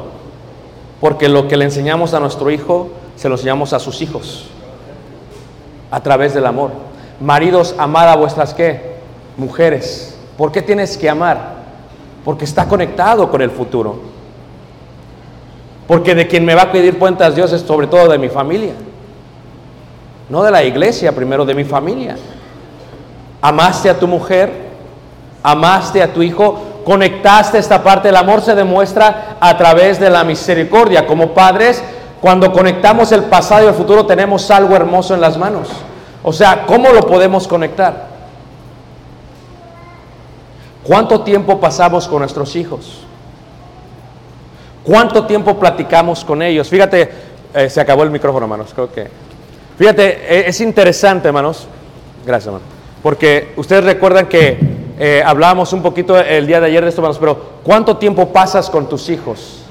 [0.99, 4.47] Porque lo que le enseñamos a nuestro hijo, se lo enseñamos a sus hijos.
[5.91, 6.71] A través del amor.
[7.19, 8.95] Maridos, amad a vuestras qué?
[9.37, 10.17] Mujeres.
[10.37, 11.55] ¿Por qué tienes que amar?
[12.25, 13.99] Porque está conectado con el futuro.
[15.87, 18.73] Porque de quien me va a pedir cuentas Dios es sobre todo de mi familia.
[20.29, 22.17] No de la iglesia, primero de mi familia.
[23.41, 24.51] amaste a tu mujer,
[25.43, 28.09] amaste a tu hijo, conectaste esta parte.
[28.09, 31.05] El amor se demuestra a través de la misericordia.
[31.05, 31.83] Como padres,
[32.21, 35.69] cuando conectamos el pasado y el futuro, tenemos algo hermoso en las manos.
[36.23, 38.07] O sea, ¿cómo lo podemos conectar?
[40.83, 43.01] ¿Cuánto tiempo pasamos con nuestros hijos?
[44.83, 46.67] ¿Cuánto tiempo platicamos con ellos?
[46.67, 47.11] Fíjate,
[47.53, 48.71] eh, se acabó el micrófono, hermanos.
[48.73, 49.24] Creo que.
[49.77, 51.67] Fíjate, eh, es interesante, hermanos.
[52.25, 52.65] Gracias, hermano.
[53.03, 54.57] Porque ustedes recuerdan que
[54.97, 58.69] eh, hablábamos un poquito el día de ayer de esto, hermanos, pero ¿cuánto tiempo pasas
[58.69, 59.63] con tus hijos?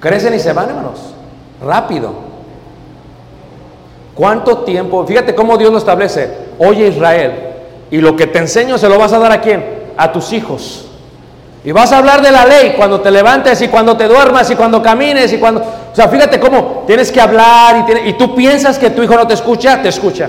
[0.00, 1.14] Crecen y se van, hermanos.
[1.64, 2.12] Rápido.
[4.14, 5.06] ¿Cuánto tiempo?
[5.06, 6.48] Fíjate cómo Dios lo establece.
[6.58, 7.32] Oye Israel,
[7.90, 9.64] y lo que te enseño se lo vas a dar a quién?
[9.96, 10.87] A tus hijos.
[11.64, 14.54] Y vas a hablar de la ley cuando te levantes y cuando te duermas y
[14.54, 15.60] cuando camines y cuando...
[15.60, 19.14] O sea, fíjate cómo tienes que hablar y, tiene- y tú piensas que tu hijo
[19.16, 20.28] no te escucha, te escucha.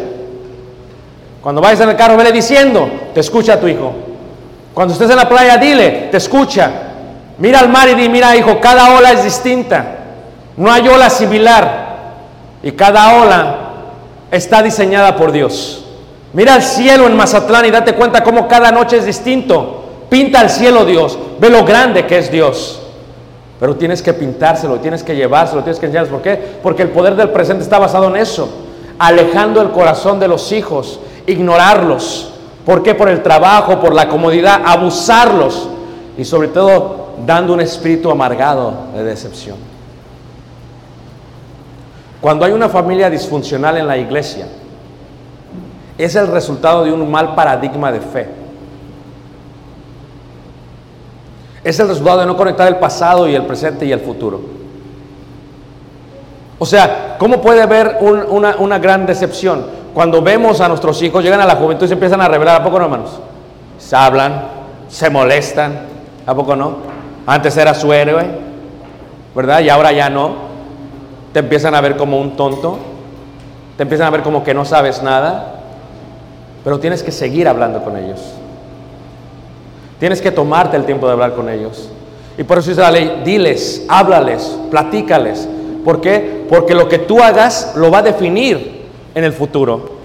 [1.41, 3.93] Cuando vayas en el carro, vele diciendo, te escucha tu hijo.
[4.73, 6.69] Cuando estés en la playa, dile, te escucha.
[7.37, 9.85] Mira al mar y di, mira hijo, cada ola es distinta.
[10.57, 11.87] No hay ola similar.
[12.63, 13.55] Y cada ola
[14.31, 15.85] está diseñada por Dios.
[16.33, 19.78] Mira al cielo en Mazatlán y date cuenta cómo cada noche es distinto.
[20.09, 21.17] Pinta el cielo Dios.
[21.39, 22.81] Ve lo grande que es Dios.
[23.59, 26.17] Pero tienes que pintárselo, tienes que llevárselo, tienes que enseñárselo.
[26.17, 26.35] ¿Por qué?
[26.63, 28.49] Porque el poder del presente está basado en eso.
[28.97, 32.33] Alejando el corazón de los hijos, ignorarlos.
[32.65, 32.95] ¿Por qué?
[32.95, 35.67] Por el trabajo, por la comodidad, abusarlos.
[36.17, 39.57] Y sobre todo dando un espíritu amargado de decepción.
[42.21, 44.47] Cuando hay una familia disfuncional en la iglesia,
[45.97, 48.38] es el resultado de un mal paradigma de fe.
[51.63, 54.39] Es el resultado de no conectar el pasado y el presente y el futuro.
[56.57, 59.65] O sea, ¿cómo puede haber un- una, una gran decepción?
[59.93, 62.63] Cuando vemos a nuestros hijos, llegan a la juventud y se empiezan a revelar, ¿a
[62.63, 63.19] poco no, hermanos?
[63.77, 64.43] Se hablan,
[64.89, 65.79] se molestan,
[66.25, 66.77] ¿a poco no?
[67.25, 68.25] Antes era su héroe,
[69.35, 69.61] ¿verdad?
[69.61, 70.49] Y ahora ya no.
[71.33, 72.77] Te empiezan a ver como un tonto,
[73.77, 75.61] te empiezan a ver como que no sabes nada,
[76.63, 78.19] pero tienes que seguir hablando con ellos.
[79.99, 81.89] Tienes que tomarte el tiempo de hablar con ellos.
[82.37, 85.47] Y por eso dice la ley, diles, háblales, platícales.
[85.83, 86.45] ¿Por qué?
[86.49, 89.99] Porque lo que tú hagas lo va a definir en el futuro.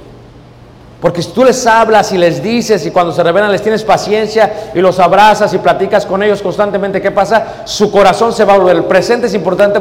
[1.01, 4.70] Porque si tú les hablas y les dices y cuando se revelan les tienes paciencia
[4.74, 7.62] y los abrazas y platicas con ellos constantemente, ¿qué pasa?
[7.66, 8.76] Su corazón se va a volver.
[8.76, 9.80] El presente es importante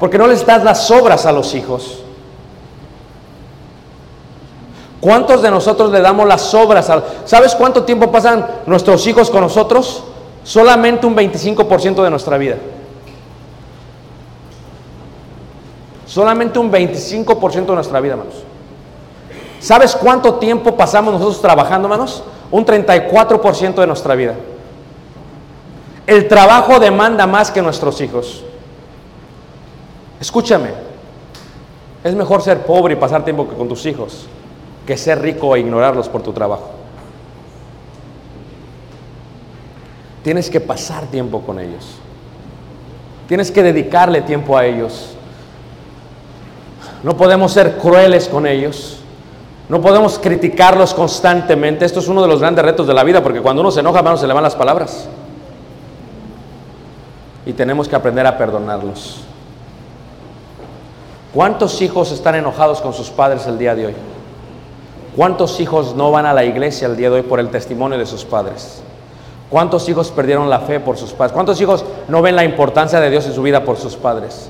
[0.00, 2.01] porque no les das las obras a los hijos.
[5.02, 6.88] ¿Cuántos de nosotros le damos las obras?
[6.88, 7.02] A...
[7.24, 10.04] ¿Sabes cuánto tiempo pasan nuestros hijos con nosotros?
[10.44, 12.54] Solamente un 25% de nuestra vida.
[16.06, 18.44] Solamente un 25% de nuestra vida, hermanos.
[19.58, 22.22] ¿Sabes cuánto tiempo pasamos nosotros trabajando, hermanos?
[22.52, 24.36] Un 34% de nuestra vida.
[26.06, 28.44] El trabajo demanda más que nuestros hijos.
[30.20, 30.68] Escúchame,
[32.04, 34.28] es mejor ser pobre y pasar tiempo con tus hijos
[34.86, 36.70] que ser rico e ignorarlos por tu trabajo.
[40.22, 41.96] Tienes que pasar tiempo con ellos.
[43.28, 45.14] Tienes que dedicarle tiempo a ellos.
[47.02, 48.98] No podemos ser crueles con ellos.
[49.68, 51.84] No podemos criticarlos constantemente.
[51.84, 53.98] Esto es uno de los grandes retos de la vida, porque cuando uno se enoja,
[53.98, 55.08] hermano, se le van las palabras.
[57.46, 59.22] Y tenemos que aprender a perdonarlos.
[61.32, 63.94] ¿Cuántos hijos están enojados con sus padres el día de hoy?
[65.16, 68.06] ¿Cuántos hijos no van a la iglesia el día de hoy por el testimonio de
[68.06, 68.82] sus padres?
[69.50, 71.34] ¿Cuántos hijos perdieron la fe por sus padres?
[71.34, 74.48] ¿Cuántos hijos no ven la importancia de Dios en su vida por sus padres?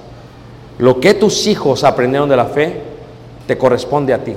[0.78, 2.80] Lo que tus hijos aprendieron de la fe
[3.46, 4.34] te corresponde a ti.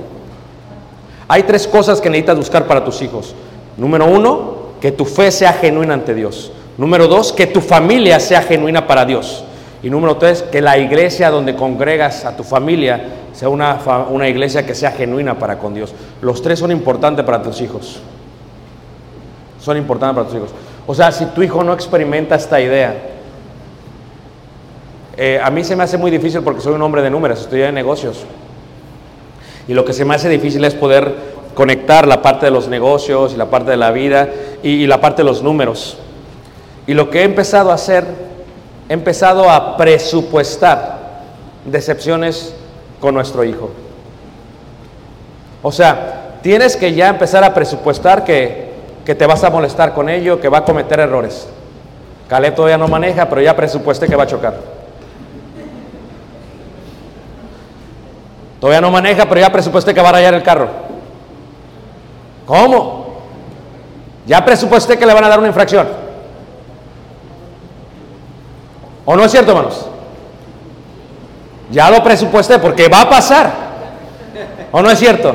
[1.28, 3.34] Hay tres cosas que necesitas buscar para tus hijos.
[3.76, 6.50] Número uno, que tu fe sea genuina ante Dios.
[6.76, 9.44] Número dos, que tu familia sea genuina para Dios.
[9.82, 13.78] Y número tres, que la iglesia donde congregas a tu familia sea una,
[14.10, 15.94] una iglesia que sea genuina para con Dios.
[16.22, 18.00] Los tres son importantes para tus hijos.
[19.60, 20.50] Son importantes para tus hijos.
[20.86, 22.94] O sea, si tu hijo no experimenta esta idea,
[25.16, 27.64] eh, a mí se me hace muy difícil porque soy un hombre de números, estudié
[27.64, 28.24] de negocios.
[29.68, 33.32] Y lo que se me hace difícil es poder conectar la parte de los negocios
[33.34, 34.28] y la parte de la vida
[34.62, 35.98] y la parte de los números.
[36.86, 38.04] Y lo que he empezado a hacer,
[38.88, 40.98] he empezado a presupuestar
[41.64, 42.54] decepciones
[43.00, 43.70] con nuestro hijo.
[45.62, 48.70] O sea, tienes que ya empezar a presupuestar que,
[49.04, 51.48] que te vas a molestar con ello, que va a cometer errores.
[52.28, 54.54] Caleb todavía no maneja, pero ya presupuesté que va a chocar.
[58.60, 60.68] Todavía no maneja, pero ya presupuesté que va a rayar el carro.
[62.46, 63.16] ¿Cómo?
[64.26, 66.05] Ya presupuesté que le van a dar una infracción.
[69.06, 69.86] ¿O no es cierto, hermanos?
[71.70, 73.50] Ya lo presupuesté porque va a pasar.
[74.72, 75.34] ¿O no es cierto?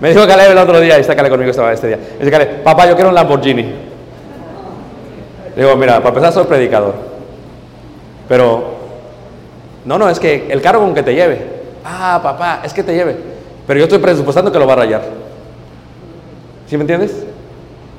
[0.00, 1.96] Me dijo Caleb el otro día, y está Caleb conmigo este día.
[1.96, 3.72] Me dice Caleb, papá, yo quiero un Lamborghini.
[5.54, 6.94] Digo, mira, para empezar soy predicador.
[8.28, 8.74] Pero,
[9.84, 11.46] no, no, es que el carro con que te lleve.
[11.84, 13.16] Ah, papá, es que te lleve.
[13.66, 15.02] Pero yo estoy presupuestando que lo va a rayar.
[16.66, 17.24] ¿Sí me entiendes?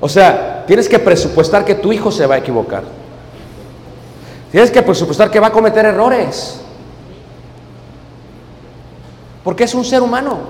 [0.01, 2.81] O sea, tienes que presupuestar que tu hijo se va a equivocar.
[4.53, 6.61] Tienes que presupuestar que va a cometer errores.
[9.43, 10.41] Porque es un ser humano.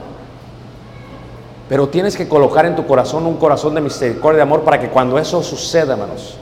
[1.69, 4.77] Pero tienes que colocar en tu corazón un corazón de misericordia y de amor para
[4.77, 6.35] que cuando eso suceda, hermanos,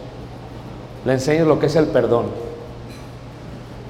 [1.06, 2.32] le enseñes lo que es el perdón.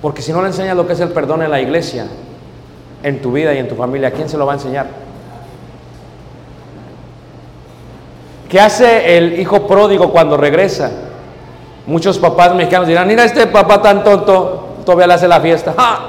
[0.01, 2.07] Porque si no le enseñas lo que es el perdón en la iglesia,
[3.03, 4.87] en tu vida y en tu familia, ¿a quién se lo va a enseñar?
[8.49, 10.91] ¿Qué hace el hijo pródigo cuando regresa?
[11.85, 15.73] Muchos papás mexicanos dirán, mira este papá tan tonto, todavía le hace la fiesta.
[15.75, 15.99] ¡Ja!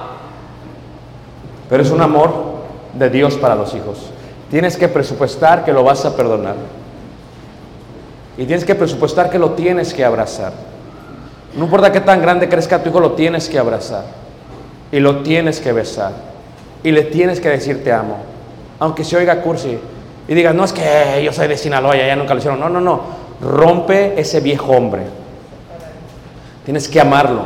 [1.68, 2.32] Pero es un amor
[2.92, 4.10] de Dios para los hijos.
[4.50, 6.56] Tienes que presupuestar que lo vas a perdonar.
[8.36, 10.52] Y tienes que presupuestar que lo tienes que abrazar.
[11.56, 14.04] No importa qué tan grande crezca tu hijo, lo tienes que abrazar.
[14.90, 16.12] Y lo tienes que besar.
[16.82, 18.18] Y le tienes que decir te amo.
[18.78, 19.78] Aunque se oiga cursi.
[20.28, 22.60] Y digas, no es que yo soy de Sinaloa, ya nunca lo hicieron.
[22.60, 23.00] No, no, no.
[23.40, 25.21] Rompe ese viejo hombre.
[26.64, 27.42] Tienes que amarlo.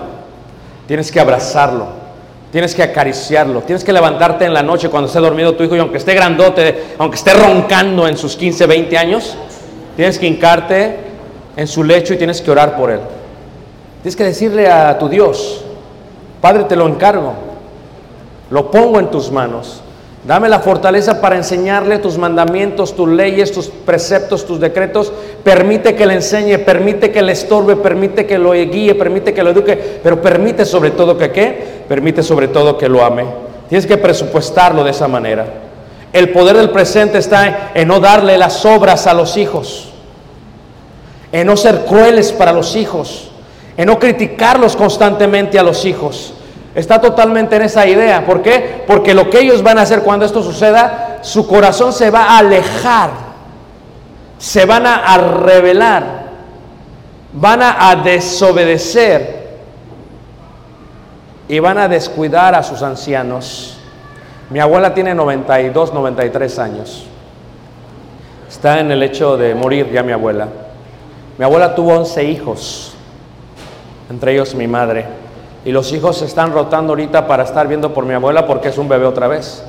[0.86, 1.86] Tienes que abrazarlo.
[2.52, 3.62] Tienes que acariciarlo.
[3.62, 6.94] Tienes que levantarte en la noche cuando esté dormido tu hijo y aunque esté grandote,
[6.98, 9.36] aunque esté roncando en sus 15, 20 años,
[9.96, 10.96] tienes que hincarte
[11.56, 13.00] en su lecho y tienes que orar por él.
[14.02, 15.64] Tienes que decirle a tu Dios,
[16.40, 17.34] Padre, te lo encargo.
[18.50, 19.82] Lo pongo en tus manos.
[20.24, 25.12] Dame la fortaleza para enseñarle tus mandamientos, tus leyes, tus preceptos, tus decretos.
[25.47, 29.51] Permite que le enseñe, permite que le estorbe, permite que lo guíe, permite que lo
[29.51, 31.84] eduque, pero permite sobre todo que qué?
[31.88, 33.26] Permite sobre todo que lo ame.
[33.68, 35.47] Tienes que presupuestarlo de esa manera.
[36.12, 39.90] El poder del presente está en no darle las obras a los hijos,
[41.30, 43.30] en no ser crueles para los hijos,
[43.76, 46.34] en no criticarlos constantemente a los hijos.
[46.74, 48.26] Está totalmente en esa idea.
[48.26, 48.82] ¿Por qué?
[48.84, 52.38] Porque lo que ellos van a hacer cuando esto suceda, su corazón se va a
[52.38, 53.26] alejar,
[54.39, 56.26] se van a, a rebelar,
[57.32, 59.47] van a, a desobedecer
[61.49, 63.78] y van a descuidar a sus ancianos.
[64.51, 67.07] Mi abuela tiene 92, 93 años.
[68.49, 70.49] Está en el hecho de morir ya mi abuela.
[71.39, 72.95] Mi abuela tuvo 11 hijos,
[74.09, 75.05] entre ellos mi madre.
[75.64, 78.78] Y los hijos se están rotando ahorita para estar viendo por mi abuela porque es
[78.78, 79.64] un bebé otra vez.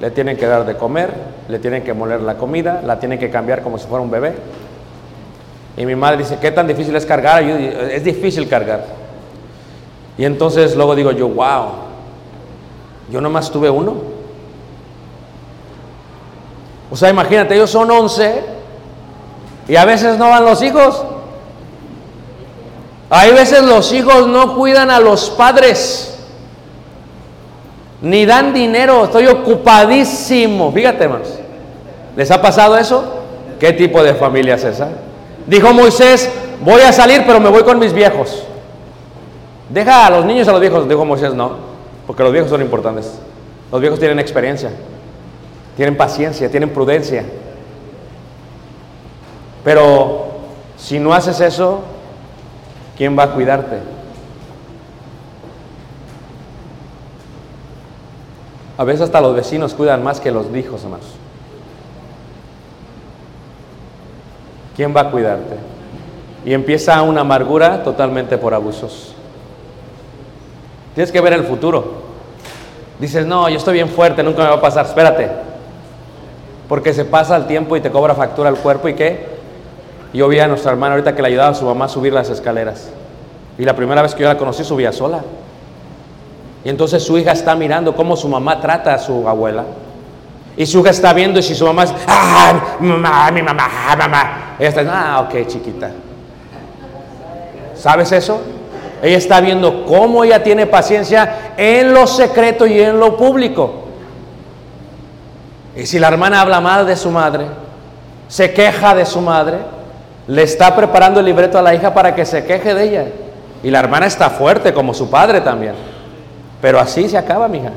[0.00, 1.12] Le tienen que dar de comer,
[1.48, 4.34] le tienen que moler la comida, la tienen que cambiar como si fuera un bebé.
[5.76, 7.42] Y mi madre dice, ¿qué tan difícil es cargar?
[7.44, 8.84] Yo es difícil cargar.
[10.18, 11.66] Y entonces luego digo yo, wow,
[13.10, 13.94] yo nomás tuve uno.
[16.90, 18.42] O sea, imagínate, ellos son 11
[19.68, 21.04] y a veces no van los hijos.
[23.10, 26.15] Hay veces los hijos no cuidan a los padres,
[28.02, 30.72] ni dan dinero, estoy ocupadísimo.
[30.72, 31.38] Fíjate, hermanos,
[32.16, 33.22] ¿les ha pasado eso?
[33.58, 34.88] ¿Qué tipo de familia es esa?
[35.46, 36.30] Dijo Moisés,
[36.60, 38.44] voy a salir, pero me voy con mis viejos.
[39.68, 41.52] Deja a los niños a los viejos, dijo Moisés, no,
[42.06, 43.18] porque los viejos son importantes.
[43.72, 44.70] Los viejos tienen experiencia,
[45.76, 47.24] tienen paciencia, tienen prudencia.
[49.64, 50.26] Pero
[50.76, 51.80] si no haces eso,
[52.96, 53.95] ¿quién va a cuidarte?
[58.78, 61.06] A veces hasta los vecinos cuidan más que los hijos, hermanos.
[64.76, 65.56] ¿Quién va a cuidarte?
[66.44, 69.14] Y empieza una amargura totalmente por abusos.
[70.94, 72.04] Tienes que ver el futuro.
[73.00, 74.84] Dices, no, yo estoy bien fuerte, nunca me va a pasar.
[74.84, 75.30] Espérate.
[76.68, 79.36] Porque se pasa el tiempo y te cobra factura el cuerpo y qué.
[80.12, 82.28] Yo vi a nuestra hermana ahorita que le ayudaba a su mamá a subir las
[82.28, 82.90] escaleras.
[83.58, 85.22] Y la primera vez que yo la conocí subía sola.
[86.66, 89.62] Y entonces su hija está mirando cómo su mamá trata a su abuela.
[90.56, 94.56] Y su hija está viendo y si su mamá es, ah, mamá, mi mamá, mamá.
[94.58, 95.92] Ella está, ah, ok, chiquita.
[97.76, 98.40] ¿Sabes eso?
[99.00, 103.84] Ella está viendo cómo ella tiene paciencia en lo secreto y en lo público.
[105.76, 107.46] Y si la hermana habla mal de su madre,
[108.26, 109.58] se queja de su madre,
[110.26, 113.04] le está preparando el libreto a la hija para que se queje de ella.
[113.62, 115.94] Y la hermana está fuerte como su padre también.
[116.60, 117.72] Pero así se acaba, mija.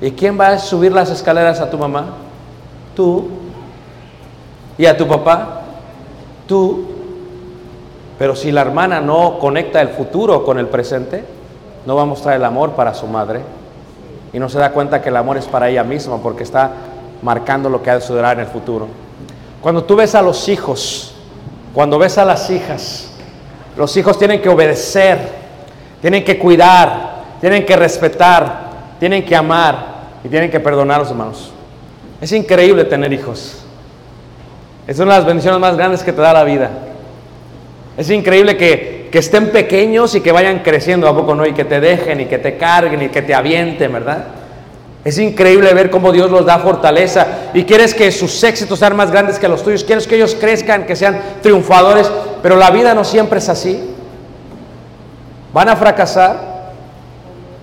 [0.00, 2.06] ¿Y quién va a subir las escaleras a tu mamá?
[2.94, 3.28] Tú.
[4.76, 5.62] ¿Y a tu papá?
[6.46, 6.86] Tú.
[8.18, 11.24] Pero si la hermana no conecta el futuro con el presente,
[11.86, 13.40] no va a mostrar el amor para su madre.
[14.32, 16.72] Y no se da cuenta que el amor es para ella misma porque está
[17.22, 18.88] marcando lo que ha de suceder en el futuro.
[19.60, 21.14] Cuando tú ves a los hijos,
[21.72, 23.10] cuando ves a las hijas,
[23.76, 25.18] los hijos tienen que obedecer,
[26.00, 27.13] tienen que cuidar,
[27.44, 29.76] tienen que respetar, tienen que amar
[30.24, 31.52] y tienen que perdonar a los hermanos.
[32.18, 33.62] Es increíble tener hijos.
[34.86, 36.70] Es una de las bendiciones más grandes que te da la vida.
[37.98, 41.44] Es increíble que, que estén pequeños y que vayan creciendo, ¿a poco no?
[41.44, 44.24] Y que te dejen y que te carguen y que te avienten, ¿verdad?
[45.04, 49.10] Es increíble ver cómo Dios los da fortaleza y quieres que sus éxitos sean más
[49.10, 52.10] grandes que los tuyos, quieres que ellos crezcan, que sean triunfadores,
[52.42, 53.90] pero la vida no siempre es así.
[55.52, 56.53] Van a fracasar,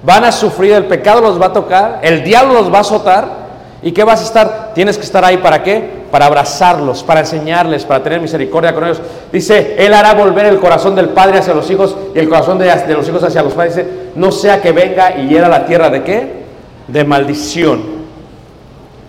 [0.03, 3.41] van a sufrir, el pecado los va a tocar, el diablo los va a azotar.
[3.83, 4.71] ¿Y qué vas a estar?
[4.75, 6.01] Tienes que estar ahí para qué?
[6.11, 9.01] Para abrazarlos, para enseñarles, para tener misericordia con ellos.
[9.31, 12.67] Dice, Él hará volver el corazón del padre hacia los hijos y el corazón de,
[12.93, 13.75] los hijos hacia los padres.
[13.75, 16.43] Dice, no sea que venga y hiera la tierra de qué?
[16.87, 17.81] De maldición.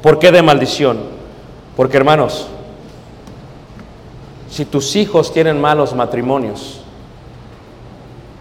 [0.01, 1.01] ¿Por qué de maldición?
[1.77, 2.49] Porque hermanos,
[4.49, 6.81] si tus hijos tienen malos matrimonios,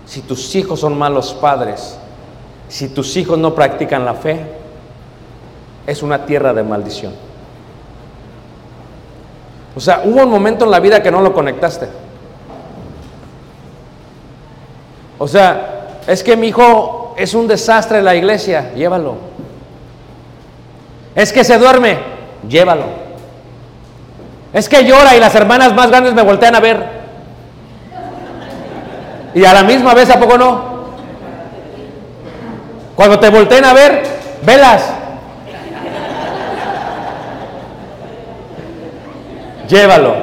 [0.05, 1.97] si tus hijos son malos padres,
[2.71, 4.39] si tus hijos no practican la fe,
[5.85, 7.13] es una tierra de maldición.
[9.75, 11.89] O sea, hubo un momento en la vida que no lo conectaste.
[15.17, 19.17] O sea, es que mi hijo es un desastre en la iglesia, llévalo.
[21.13, 21.99] Es que se duerme,
[22.47, 22.85] llévalo.
[24.53, 26.85] Es que llora y las hermanas más grandes me voltean a ver.
[29.35, 30.70] Y a la misma vez, ¿a poco no?
[32.95, 34.03] Cuando te volteen a ver,
[34.43, 34.83] velas.
[39.67, 40.15] Llévalo.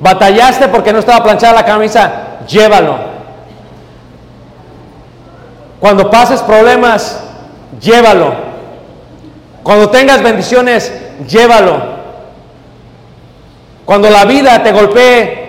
[0.00, 2.12] Batallaste porque no estaba planchada la camisa,
[2.48, 2.96] llévalo.
[5.80, 7.20] Cuando pases problemas,
[7.80, 8.32] llévalo.
[9.62, 10.92] Cuando tengas bendiciones,
[11.28, 11.98] llévalo.
[13.84, 15.48] Cuando la vida te golpee,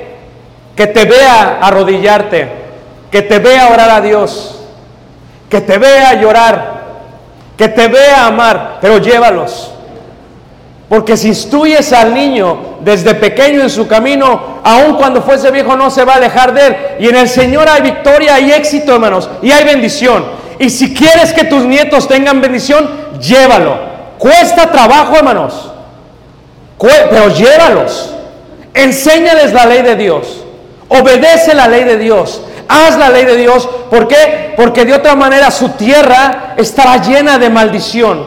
[0.75, 2.49] que te vea arrodillarte,
[3.11, 4.59] que te vea orar a Dios,
[5.49, 6.79] que te vea llorar,
[7.57, 9.71] que te vea amar, pero llévalos.
[10.87, 15.91] Porque si instruyes al niño desde pequeño en su camino, aun cuando fuese viejo no
[15.91, 16.77] se va a alejar de él.
[16.99, 20.25] Y en el Señor hay victoria y éxito, hermanos, y hay bendición.
[20.57, 22.89] Y si quieres que tus nietos tengan bendición,
[23.19, 23.77] llévalo.
[24.17, 25.71] Cuesta trabajo, hermanos.
[26.79, 28.15] Pero llévalos.
[28.73, 30.43] Enséñales la ley de Dios.
[30.87, 32.41] Obedece la ley de Dios.
[32.69, 33.67] Haz la ley de Dios.
[33.89, 34.53] ¿Por qué?
[34.55, 38.23] Porque de otra manera su tierra estará llena de maldición.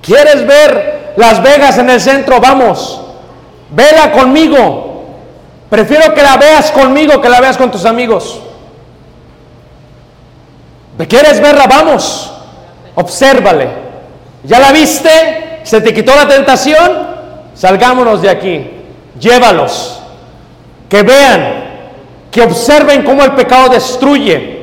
[0.00, 2.40] ¿Quieres ver Las Vegas en el centro?
[2.40, 3.02] Vamos.
[3.70, 5.04] Vela conmigo.
[5.68, 8.40] Prefiero que la veas conmigo que la veas con tus amigos.
[11.08, 11.66] ¿Quieres verla?
[11.66, 12.32] Vamos.
[12.94, 13.68] Obsérvale.
[14.44, 15.60] ¿Ya la viste?
[15.64, 17.08] ¿Se te quitó la tentación?
[17.54, 18.70] Salgámonos de aquí.
[19.18, 20.00] Llévalos.
[20.88, 21.67] Que vean.
[22.30, 24.58] Que observen cómo el pecado destruye.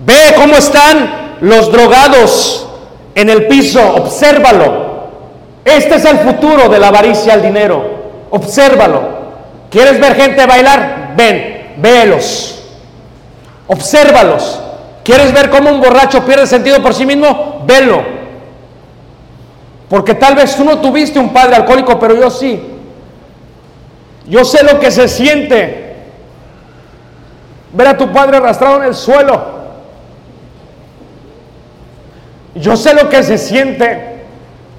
[0.00, 2.66] Ve cómo están los drogados
[3.14, 3.80] en el piso.
[3.96, 4.90] Obsérvalo.
[5.64, 7.84] Este es el futuro de la avaricia al dinero.
[8.30, 9.20] Obsérvalo.
[9.70, 11.14] ¿Quieres ver gente bailar?
[11.16, 12.62] Ven, vélos.
[13.66, 14.60] Obsérvalos.
[15.04, 17.62] ¿Quieres ver cómo un borracho pierde sentido por sí mismo?
[17.66, 18.02] Velo.
[19.88, 22.60] Porque tal vez tú no tuviste un padre alcohólico, pero yo sí.
[24.26, 25.89] Yo sé lo que se siente
[27.72, 29.60] ver a tu padre arrastrado en el suelo.
[32.54, 34.24] Yo sé lo que se siente.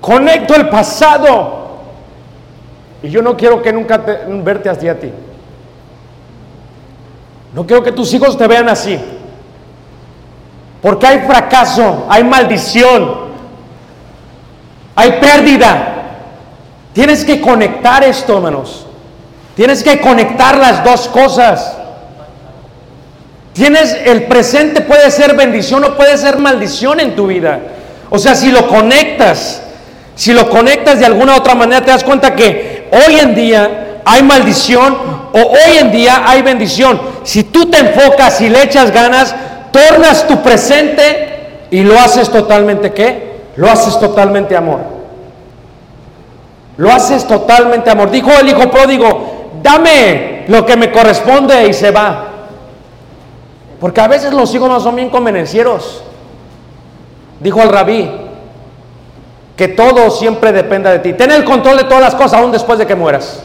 [0.01, 1.61] Conecto el pasado.
[3.03, 5.11] Y yo no quiero que nunca te, verte así a ti.
[7.53, 8.99] No quiero que tus hijos te vean así.
[10.81, 13.31] Porque hay fracaso, hay maldición,
[14.95, 15.87] hay pérdida.
[16.93, 18.87] Tienes que conectar esto, hermanos.
[19.55, 21.77] Tienes que conectar las dos cosas.
[23.53, 27.59] Tienes el presente puede ser bendición o puede ser maldición en tu vida.
[28.09, 29.61] O sea, si lo conectas,
[30.15, 34.23] si lo conectas de alguna otra manera, te das cuenta que hoy en día hay
[34.23, 34.97] maldición
[35.33, 37.01] o hoy en día hay bendición.
[37.23, 39.35] Si tú te enfocas y le echas ganas,
[39.71, 43.31] tornas tu presente y lo haces totalmente qué?
[43.57, 44.79] Lo haces totalmente amor.
[46.77, 48.11] Lo haces totalmente amor.
[48.11, 52.30] Dijo el hijo pródigo, dame lo que me corresponde y se va.
[53.81, 56.03] Porque a veces los hijos no son bien convenencieros.
[57.39, 58.09] Dijo el rabí,
[59.57, 61.13] que todo siempre dependa de ti.
[61.13, 63.43] Ten el control de todas las cosas aún después de que mueras.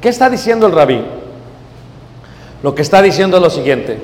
[0.00, 1.04] ¿Qué está diciendo el rabí?
[2.62, 4.00] Lo que está diciendo es lo siguiente.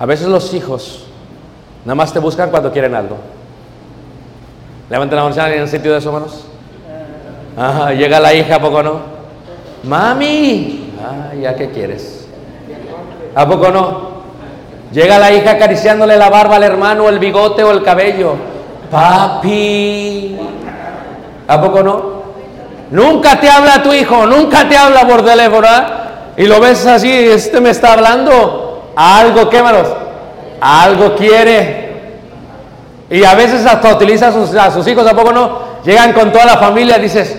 [0.00, 1.04] A veces los hijos
[1.84, 3.16] nada más te buscan cuando quieren algo.
[4.90, 6.46] Levanten la mano, ¿en el sentido de eso, hermanos?
[7.56, 9.00] Ajá, llega la hija, ¿a poco no?
[9.84, 12.23] Mami, ah, ya qué quieres.
[13.34, 14.14] ¿A poco no?
[14.92, 18.36] Llega la hija acariciándole la barba al hermano, el bigote o el cabello.
[18.90, 20.38] Papi,
[21.48, 22.14] ¿a poco no?
[22.90, 25.86] Nunca te habla tu hijo, nunca te habla por teléfono, ¿ah?
[26.36, 28.92] Y lo ves así, este me está hablando.
[28.94, 29.88] Algo, ¿qué manos?
[30.60, 31.84] Algo quiere.
[33.10, 35.58] Y a veces hasta utiliza a sus, a sus hijos, ¿a poco no?
[35.84, 37.36] Llegan con toda la familia, dices,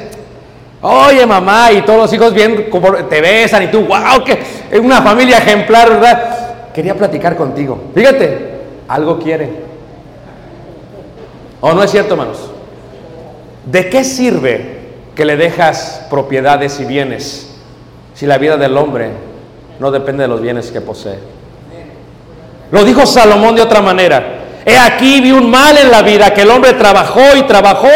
[0.86, 2.70] oye mamá, y todos los hijos bien,
[3.10, 6.72] te besan y tú, wow, que es una familia ejemplar, ¿verdad?
[6.74, 7.86] Quería platicar contigo.
[7.96, 8.52] Fíjate,
[8.88, 9.50] algo quiere.
[11.62, 12.52] ¿O no es cierto, hermanos?
[13.66, 14.80] ¿De qué sirve
[15.16, 17.56] que le dejas propiedades y bienes
[18.14, 19.10] si la vida del hombre
[19.80, 21.18] no depende de los bienes que posee?
[22.72, 24.42] Lo dijo Salomón de otra manera.
[24.66, 27.88] He aquí vi un mal en la vida, que el hombre trabajó y trabajó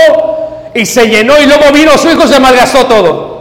[0.73, 3.39] y se llenó y luego vino su hijo y se malgastó todo.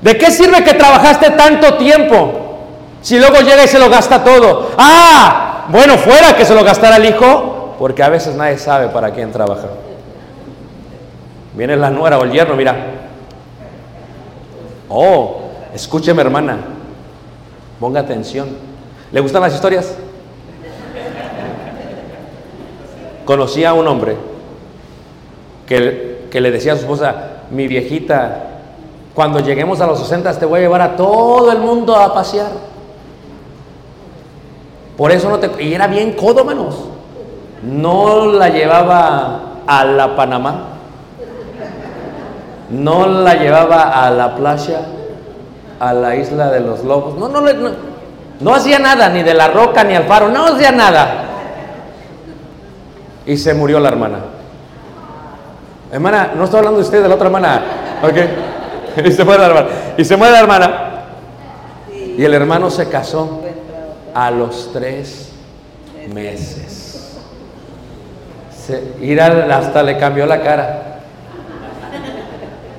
[0.00, 2.32] ¿De qué sirve que trabajaste tanto tiempo
[3.00, 4.70] si luego llega y se lo gasta todo?
[4.76, 9.12] Ah, bueno, fuera que se lo gastara el hijo, porque a veces nadie sabe para
[9.12, 9.68] quién trabaja.
[11.54, 12.76] Viene la nuera o el yerno, mira.
[14.88, 15.42] Oh,
[15.74, 16.58] escúcheme hermana,
[17.80, 18.48] ponga atención.
[19.10, 19.96] ¿Le gustan las historias?
[23.24, 24.33] Conocí a un hombre
[25.66, 27.14] que, le decía a su esposa,
[27.50, 28.44] mi viejita,
[29.14, 32.50] cuando lleguemos a los 60 te voy a llevar a todo el mundo a pasear.
[34.96, 35.62] Por eso no te...
[35.62, 36.76] Y era bien codo, manos.
[37.62, 40.68] No la llevaba a la Panamá.
[42.70, 44.80] No la llevaba a la playa,
[45.80, 47.16] a la isla de los lobos.
[47.16, 47.70] No, no, no,
[48.40, 50.28] no hacía nada, ni de la roca, ni al faro.
[50.28, 51.24] No hacía nada
[53.26, 54.18] y se murió la hermana.
[55.94, 57.62] Hermana, no estoy hablando de usted, de la otra hermana.
[58.02, 58.16] Ok.
[59.04, 59.68] Y se muere la hermana.
[59.96, 61.04] Y se muere la hermana.
[62.16, 63.40] Y el hermano se casó
[64.12, 65.30] a los tres
[66.12, 67.16] meses.
[68.56, 69.20] Se,
[69.52, 71.00] hasta le cambió la cara.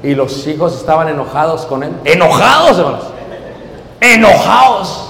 [0.04, 1.92] Y los hijos estaban enojados con él.
[2.04, 3.04] Enojados, hermanos.
[4.02, 5.10] Enojados.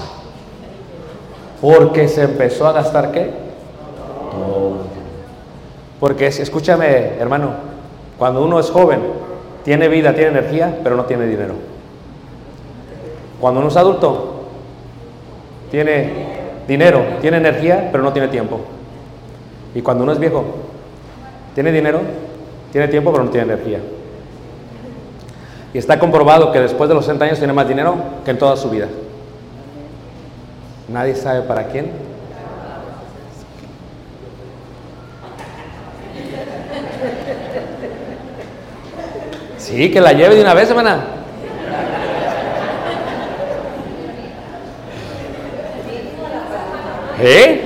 [1.60, 3.32] Porque se empezó a gastar qué?
[4.30, 4.86] Todo.
[5.98, 7.75] Porque escúchame, hermano,
[8.18, 9.00] cuando uno es joven,
[9.64, 11.54] tiene vida, tiene energía, pero no tiene dinero.
[13.40, 14.44] Cuando uno es adulto,
[15.70, 16.12] tiene
[16.66, 18.60] dinero, tiene energía, pero no tiene tiempo.
[19.74, 20.44] Y cuando uno es viejo,
[21.54, 22.00] tiene dinero,
[22.72, 23.80] tiene tiempo, pero no tiene energía.
[25.74, 28.56] Y está comprobado que después de los 60 años tiene más dinero que en toda
[28.56, 28.88] su vida.
[30.88, 31.90] Nadie sabe para quién,
[39.66, 41.04] Sí, que la lleve de una vez, hermana.
[47.20, 47.60] ¿Eh?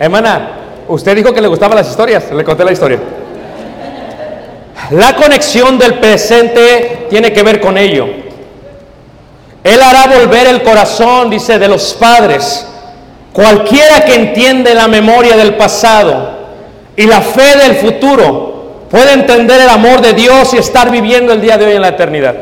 [0.00, 0.50] Hermana,
[0.88, 2.98] usted dijo que le gustaban las historias, le conté la historia.
[4.92, 8.06] La conexión del presente tiene que ver con ello.
[9.62, 12.66] Él hará volver el corazón, dice, de los padres.
[13.34, 16.30] Cualquiera que entiende la memoria del pasado
[16.96, 18.47] y la fe del futuro
[18.90, 21.88] puede entender el amor de Dios y estar viviendo el día de hoy en la
[21.88, 22.34] eternidad.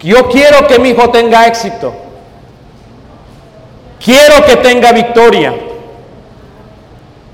[0.00, 1.92] Yo quiero que mi hijo tenga éxito.
[4.02, 5.54] Quiero que tenga victoria.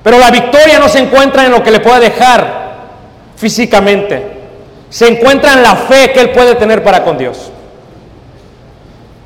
[0.02, 2.76] Pero la victoria no se encuentra en lo que le pueda dejar
[3.36, 4.36] físicamente.
[4.90, 7.50] Se encuentra en la fe que él puede tener para con Dios.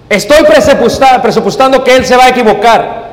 [0.09, 0.45] Estoy
[1.23, 3.10] presupuestando que él se va a equivocar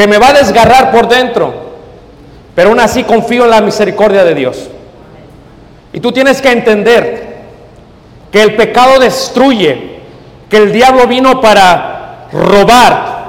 [0.00, 1.52] que me va a desgarrar por dentro,
[2.54, 4.70] pero aún así confío en la misericordia de Dios.
[5.92, 7.36] Y tú tienes que entender
[8.32, 10.00] que el pecado destruye,
[10.48, 13.20] que el diablo vino para robar,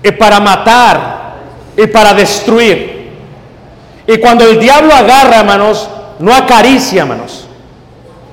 [0.00, 1.34] y para matar,
[1.76, 3.10] y para destruir.
[4.06, 5.90] Y cuando el diablo agarra, hermanos,
[6.20, 7.48] no acaricia, hermanos.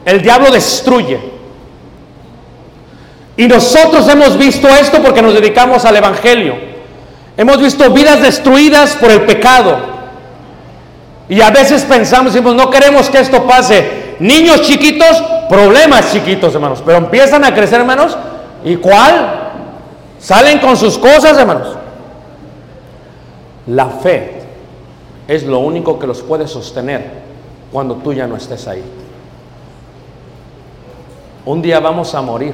[0.05, 1.19] El diablo destruye.
[3.36, 6.74] Y nosotros hemos visto esto porque nos dedicamos al Evangelio.
[7.38, 9.78] Hemos visto vidas destruidas por el pecado.
[11.28, 14.16] Y a veces pensamos, decimos, no queremos que esto pase.
[14.20, 16.82] Niños chiquitos, problemas chiquitos, hermanos.
[16.86, 18.18] Pero empiezan a crecer, hermanos.
[18.64, 19.52] ¿Y cuál?
[20.20, 21.76] Salen con sus cosas, hermanos.
[23.68, 24.42] La fe
[25.28, 27.26] es lo único que los puede sostener
[27.72, 28.84] cuando tú ya no estés ahí.
[31.46, 32.54] Un día vamos a morir.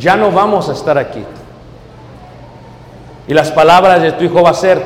[0.00, 1.24] Ya no vamos a estar aquí.
[3.26, 4.82] Y las palabras de tu hijo va a ser,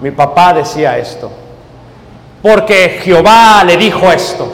[0.00, 1.30] mi papá decía esto.
[2.42, 4.52] Porque Jehová le dijo esto.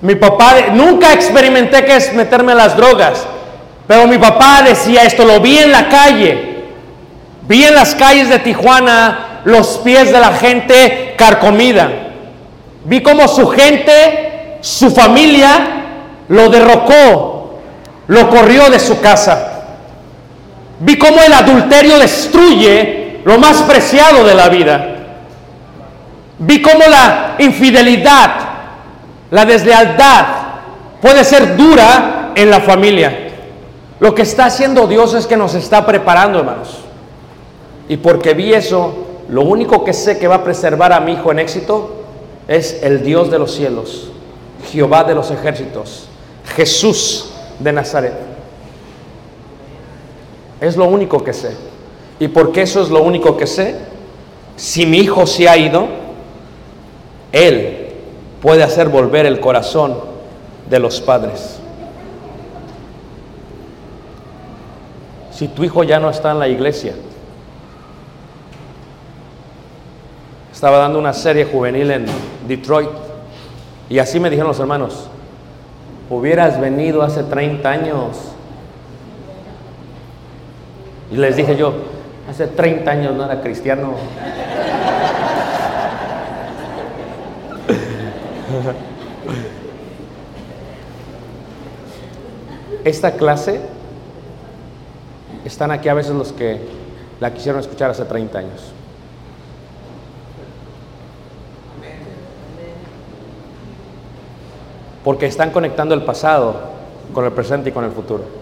[0.00, 3.26] Mi papá, nunca experimenté que es meterme en las drogas,
[3.86, 6.64] pero mi papá decía esto, lo vi en la calle.
[7.48, 11.88] Vi en las calles de Tijuana los pies de la gente carcomida.
[12.84, 15.78] Vi cómo su gente, su familia,
[16.28, 17.58] lo derrocó,
[18.06, 19.47] lo corrió de su casa.
[20.80, 24.94] Vi cómo el adulterio destruye lo más preciado de la vida.
[26.38, 28.30] Vi cómo la infidelidad,
[29.30, 30.26] la deslealtad
[31.02, 33.26] puede ser dura en la familia.
[33.98, 36.78] Lo que está haciendo Dios es que nos está preparando, hermanos.
[37.88, 41.32] Y porque vi eso, lo único que sé que va a preservar a mi hijo
[41.32, 42.04] en éxito
[42.46, 44.10] es el Dios de los cielos,
[44.70, 46.08] Jehová de los ejércitos,
[46.54, 48.27] Jesús de Nazaret.
[50.60, 51.56] Es lo único que sé.
[52.20, 53.76] ¿Y porque eso es lo único que sé?
[54.56, 55.86] Si mi hijo se ha ido,
[57.32, 57.92] él
[58.42, 59.94] puede hacer volver el corazón
[60.68, 61.60] de los padres.
[65.30, 66.94] Si tu hijo ya no está en la iglesia,
[70.52, 72.06] estaba dando una serie juvenil en
[72.48, 72.90] Detroit
[73.88, 75.08] y así me dijeron los hermanos,
[76.10, 78.16] hubieras venido hace 30 años.
[81.10, 81.72] Y les dije yo,
[82.28, 83.94] hace 30 años no era cristiano.
[92.84, 93.60] Esta clase,
[95.44, 96.60] están aquí a veces los que
[97.20, 98.72] la quisieron escuchar hace 30 años.
[105.04, 106.54] Porque están conectando el pasado
[107.14, 108.37] con el presente y con el futuro.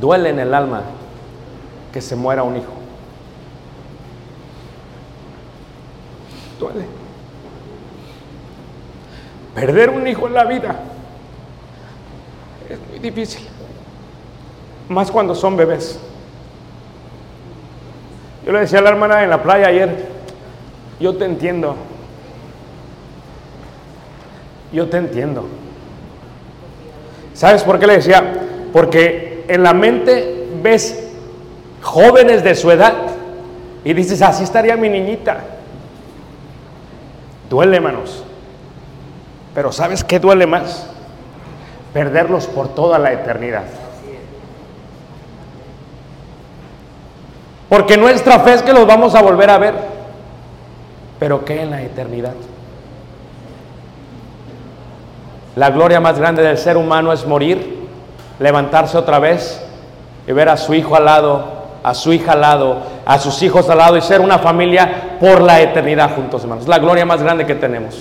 [0.00, 0.82] Duele en el alma
[1.92, 2.72] que se muera un hijo.
[6.58, 6.84] Duele.
[9.54, 10.76] Perder un hijo en la vida
[12.68, 13.46] es muy difícil.
[14.88, 15.98] Más cuando son bebés.
[18.44, 20.08] Yo le decía a la hermana en la playa ayer,
[21.00, 21.74] yo te entiendo.
[24.72, 25.46] Yo te entiendo.
[27.34, 28.22] ¿Sabes por qué le decía?
[28.72, 31.04] Porque en la mente ves
[31.82, 32.94] jóvenes de su edad
[33.84, 35.38] y dices, así estaría mi niñita.
[37.48, 38.24] Duele, hermanos.
[39.54, 40.86] Pero ¿sabes qué duele más?
[41.92, 43.64] Perderlos por toda la eternidad.
[47.68, 49.74] Porque nuestra fe es que los vamos a volver a ver.
[51.18, 52.34] Pero ¿qué en la eternidad?
[55.56, 57.85] La gloria más grande del ser humano es morir,
[58.38, 59.62] levantarse otra vez
[60.26, 61.44] y ver a su hijo al lado,
[61.82, 65.40] a su hija al lado, a sus hijos al lado y ser una familia por
[65.40, 66.66] la eternidad juntos, hermanos.
[66.66, 67.96] La gloria más grande que tenemos.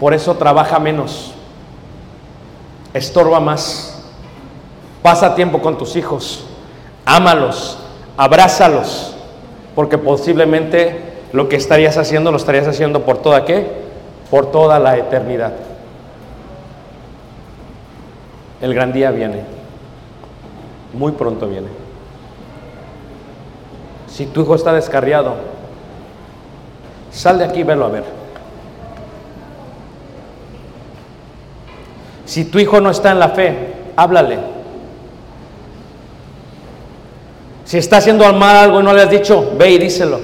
[0.00, 1.32] Por eso trabaja menos,
[2.92, 4.02] estorba más,
[5.00, 6.44] pasa tiempo con tus hijos,
[7.04, 7.78] ámalos,
[8.16, 9.14] abrázalos,
[9.76, 13.64] porque posiblemente lo que estarías haciendo lo estarías haciendo por toda qué?
[14.28, 15.52] Por toda la eternidad.
[18.62, 19.42] El gran día viene,
[20.94, 21.66] muy pronto viene.
[24.06, 25.34] Si tu hijo está descarriado,
[27.10, 28.04] sal de aquí y velo a ver.
[32.24, 34.38] Si tu hijo no está en la fe, háblale.
[37.64, 40.20] Si está haciendo al mal algo y no le has dicho, ve y díselo.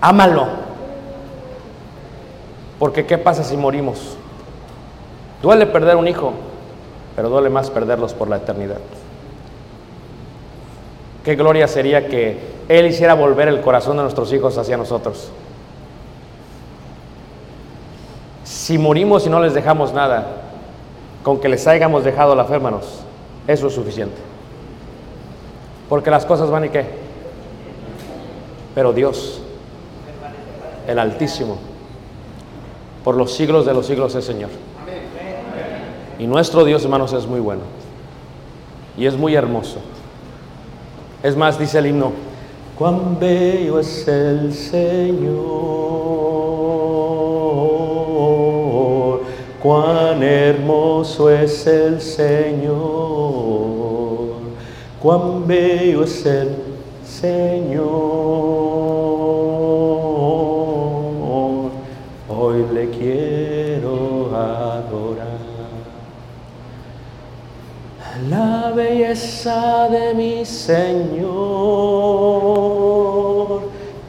[0.00, 0.48] Ámalo.
[2.80, 4.17] Porque ¿qué pasa si morimos?
[5.42, 6.32] Duele perder un hijo,
[7.14, 8.78] pero duele más perderlos por la eternidad.
[11.24, 15.30] Qué gloria sería que Él hiciera volver el corazón de nuestros hijos hacia nosotros.
[18.44, 20.26] Si morimos y no les dejamos nada,
[21.22, 23.00] con que les hayamos dejado la fe, hermanos,
[23.46, 24.16] eso es suficiente.
[25.88, 26.86] Porque las cosas van y qué.
[28.74, 29.40] Pero Dios,
[30.86, 31.58] el Altísimo,
[33.04, 34.50] por los siglos de los siglos es Señor.
[36.18, 37.62] Y nuestro Dios, hermanos, es muy bueno.
[38.96, 39.78] Y es muy hermoso.
[41.22, 42.12] Es más, dice el himno,
[42.76, 45.88] cuán bello es el Señor,
[49.62, 52.78] Cuán hermoso es el Señor,
[55.02, 56.50] cuán bello es el
[57.04, 58.17] Señor.
[68.78, 71.28] Belleza de mi Señor.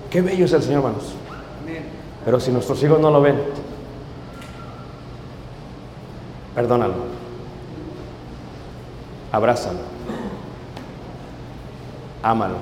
[0.09, 1.15] Qué bello es el Señor, hermanos.
[2.23, 3.41] Pero si nuestros hijos no lo ven,
[6.53, 6.93] perdónalo.
[9.31, 9.79] Abrázalo.
[12.21, 12.55] Ámalo.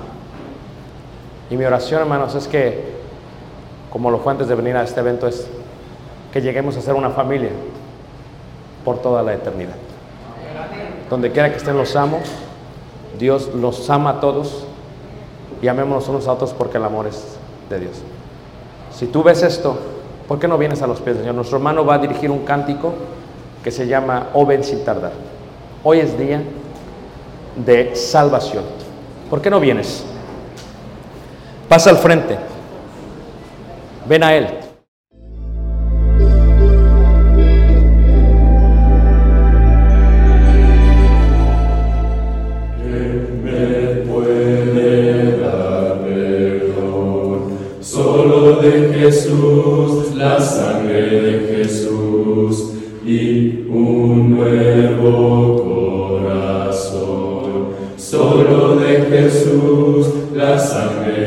[1.50, 2.96] Y mi oración, hermanos, es que,
[3.90, 5.46] como lo fue antes de venir a este evento, es
[6.32, 7.50] que lleguemos a ser una familia
[8.84, 9.87] por toda la eternidad.
[11.10, 12.20] Donde quiera que estén los amo,
[13.18, 14.64] Dios los ama a todos
[15.62, 17.36] y amémonos unos a otros porque el amor es
[17.70, 18.02] de Dios.
[18.92, 19.78] Si tú ves esto,
[20.26, 21.34] ¿por qué no vienes a los pies del Señor?
[21.34, 22.92] Nuestro hermano va a dirigir un cántico
[23.62, 25.12] que se llama O ven sin tardar.
[25.82, 26.42] Hoy es día
[27.64, 28.64] de salvación.
[29.30, 30.04] ¿Por qué no vienes?
[31.68, 32.38] Pasa al frente.
[34.06, 34.57] Ven a Él.
[54.18, 57.68] Un nuevo corazón.
[57.96, 61.17] Solo de Jesús, la sangre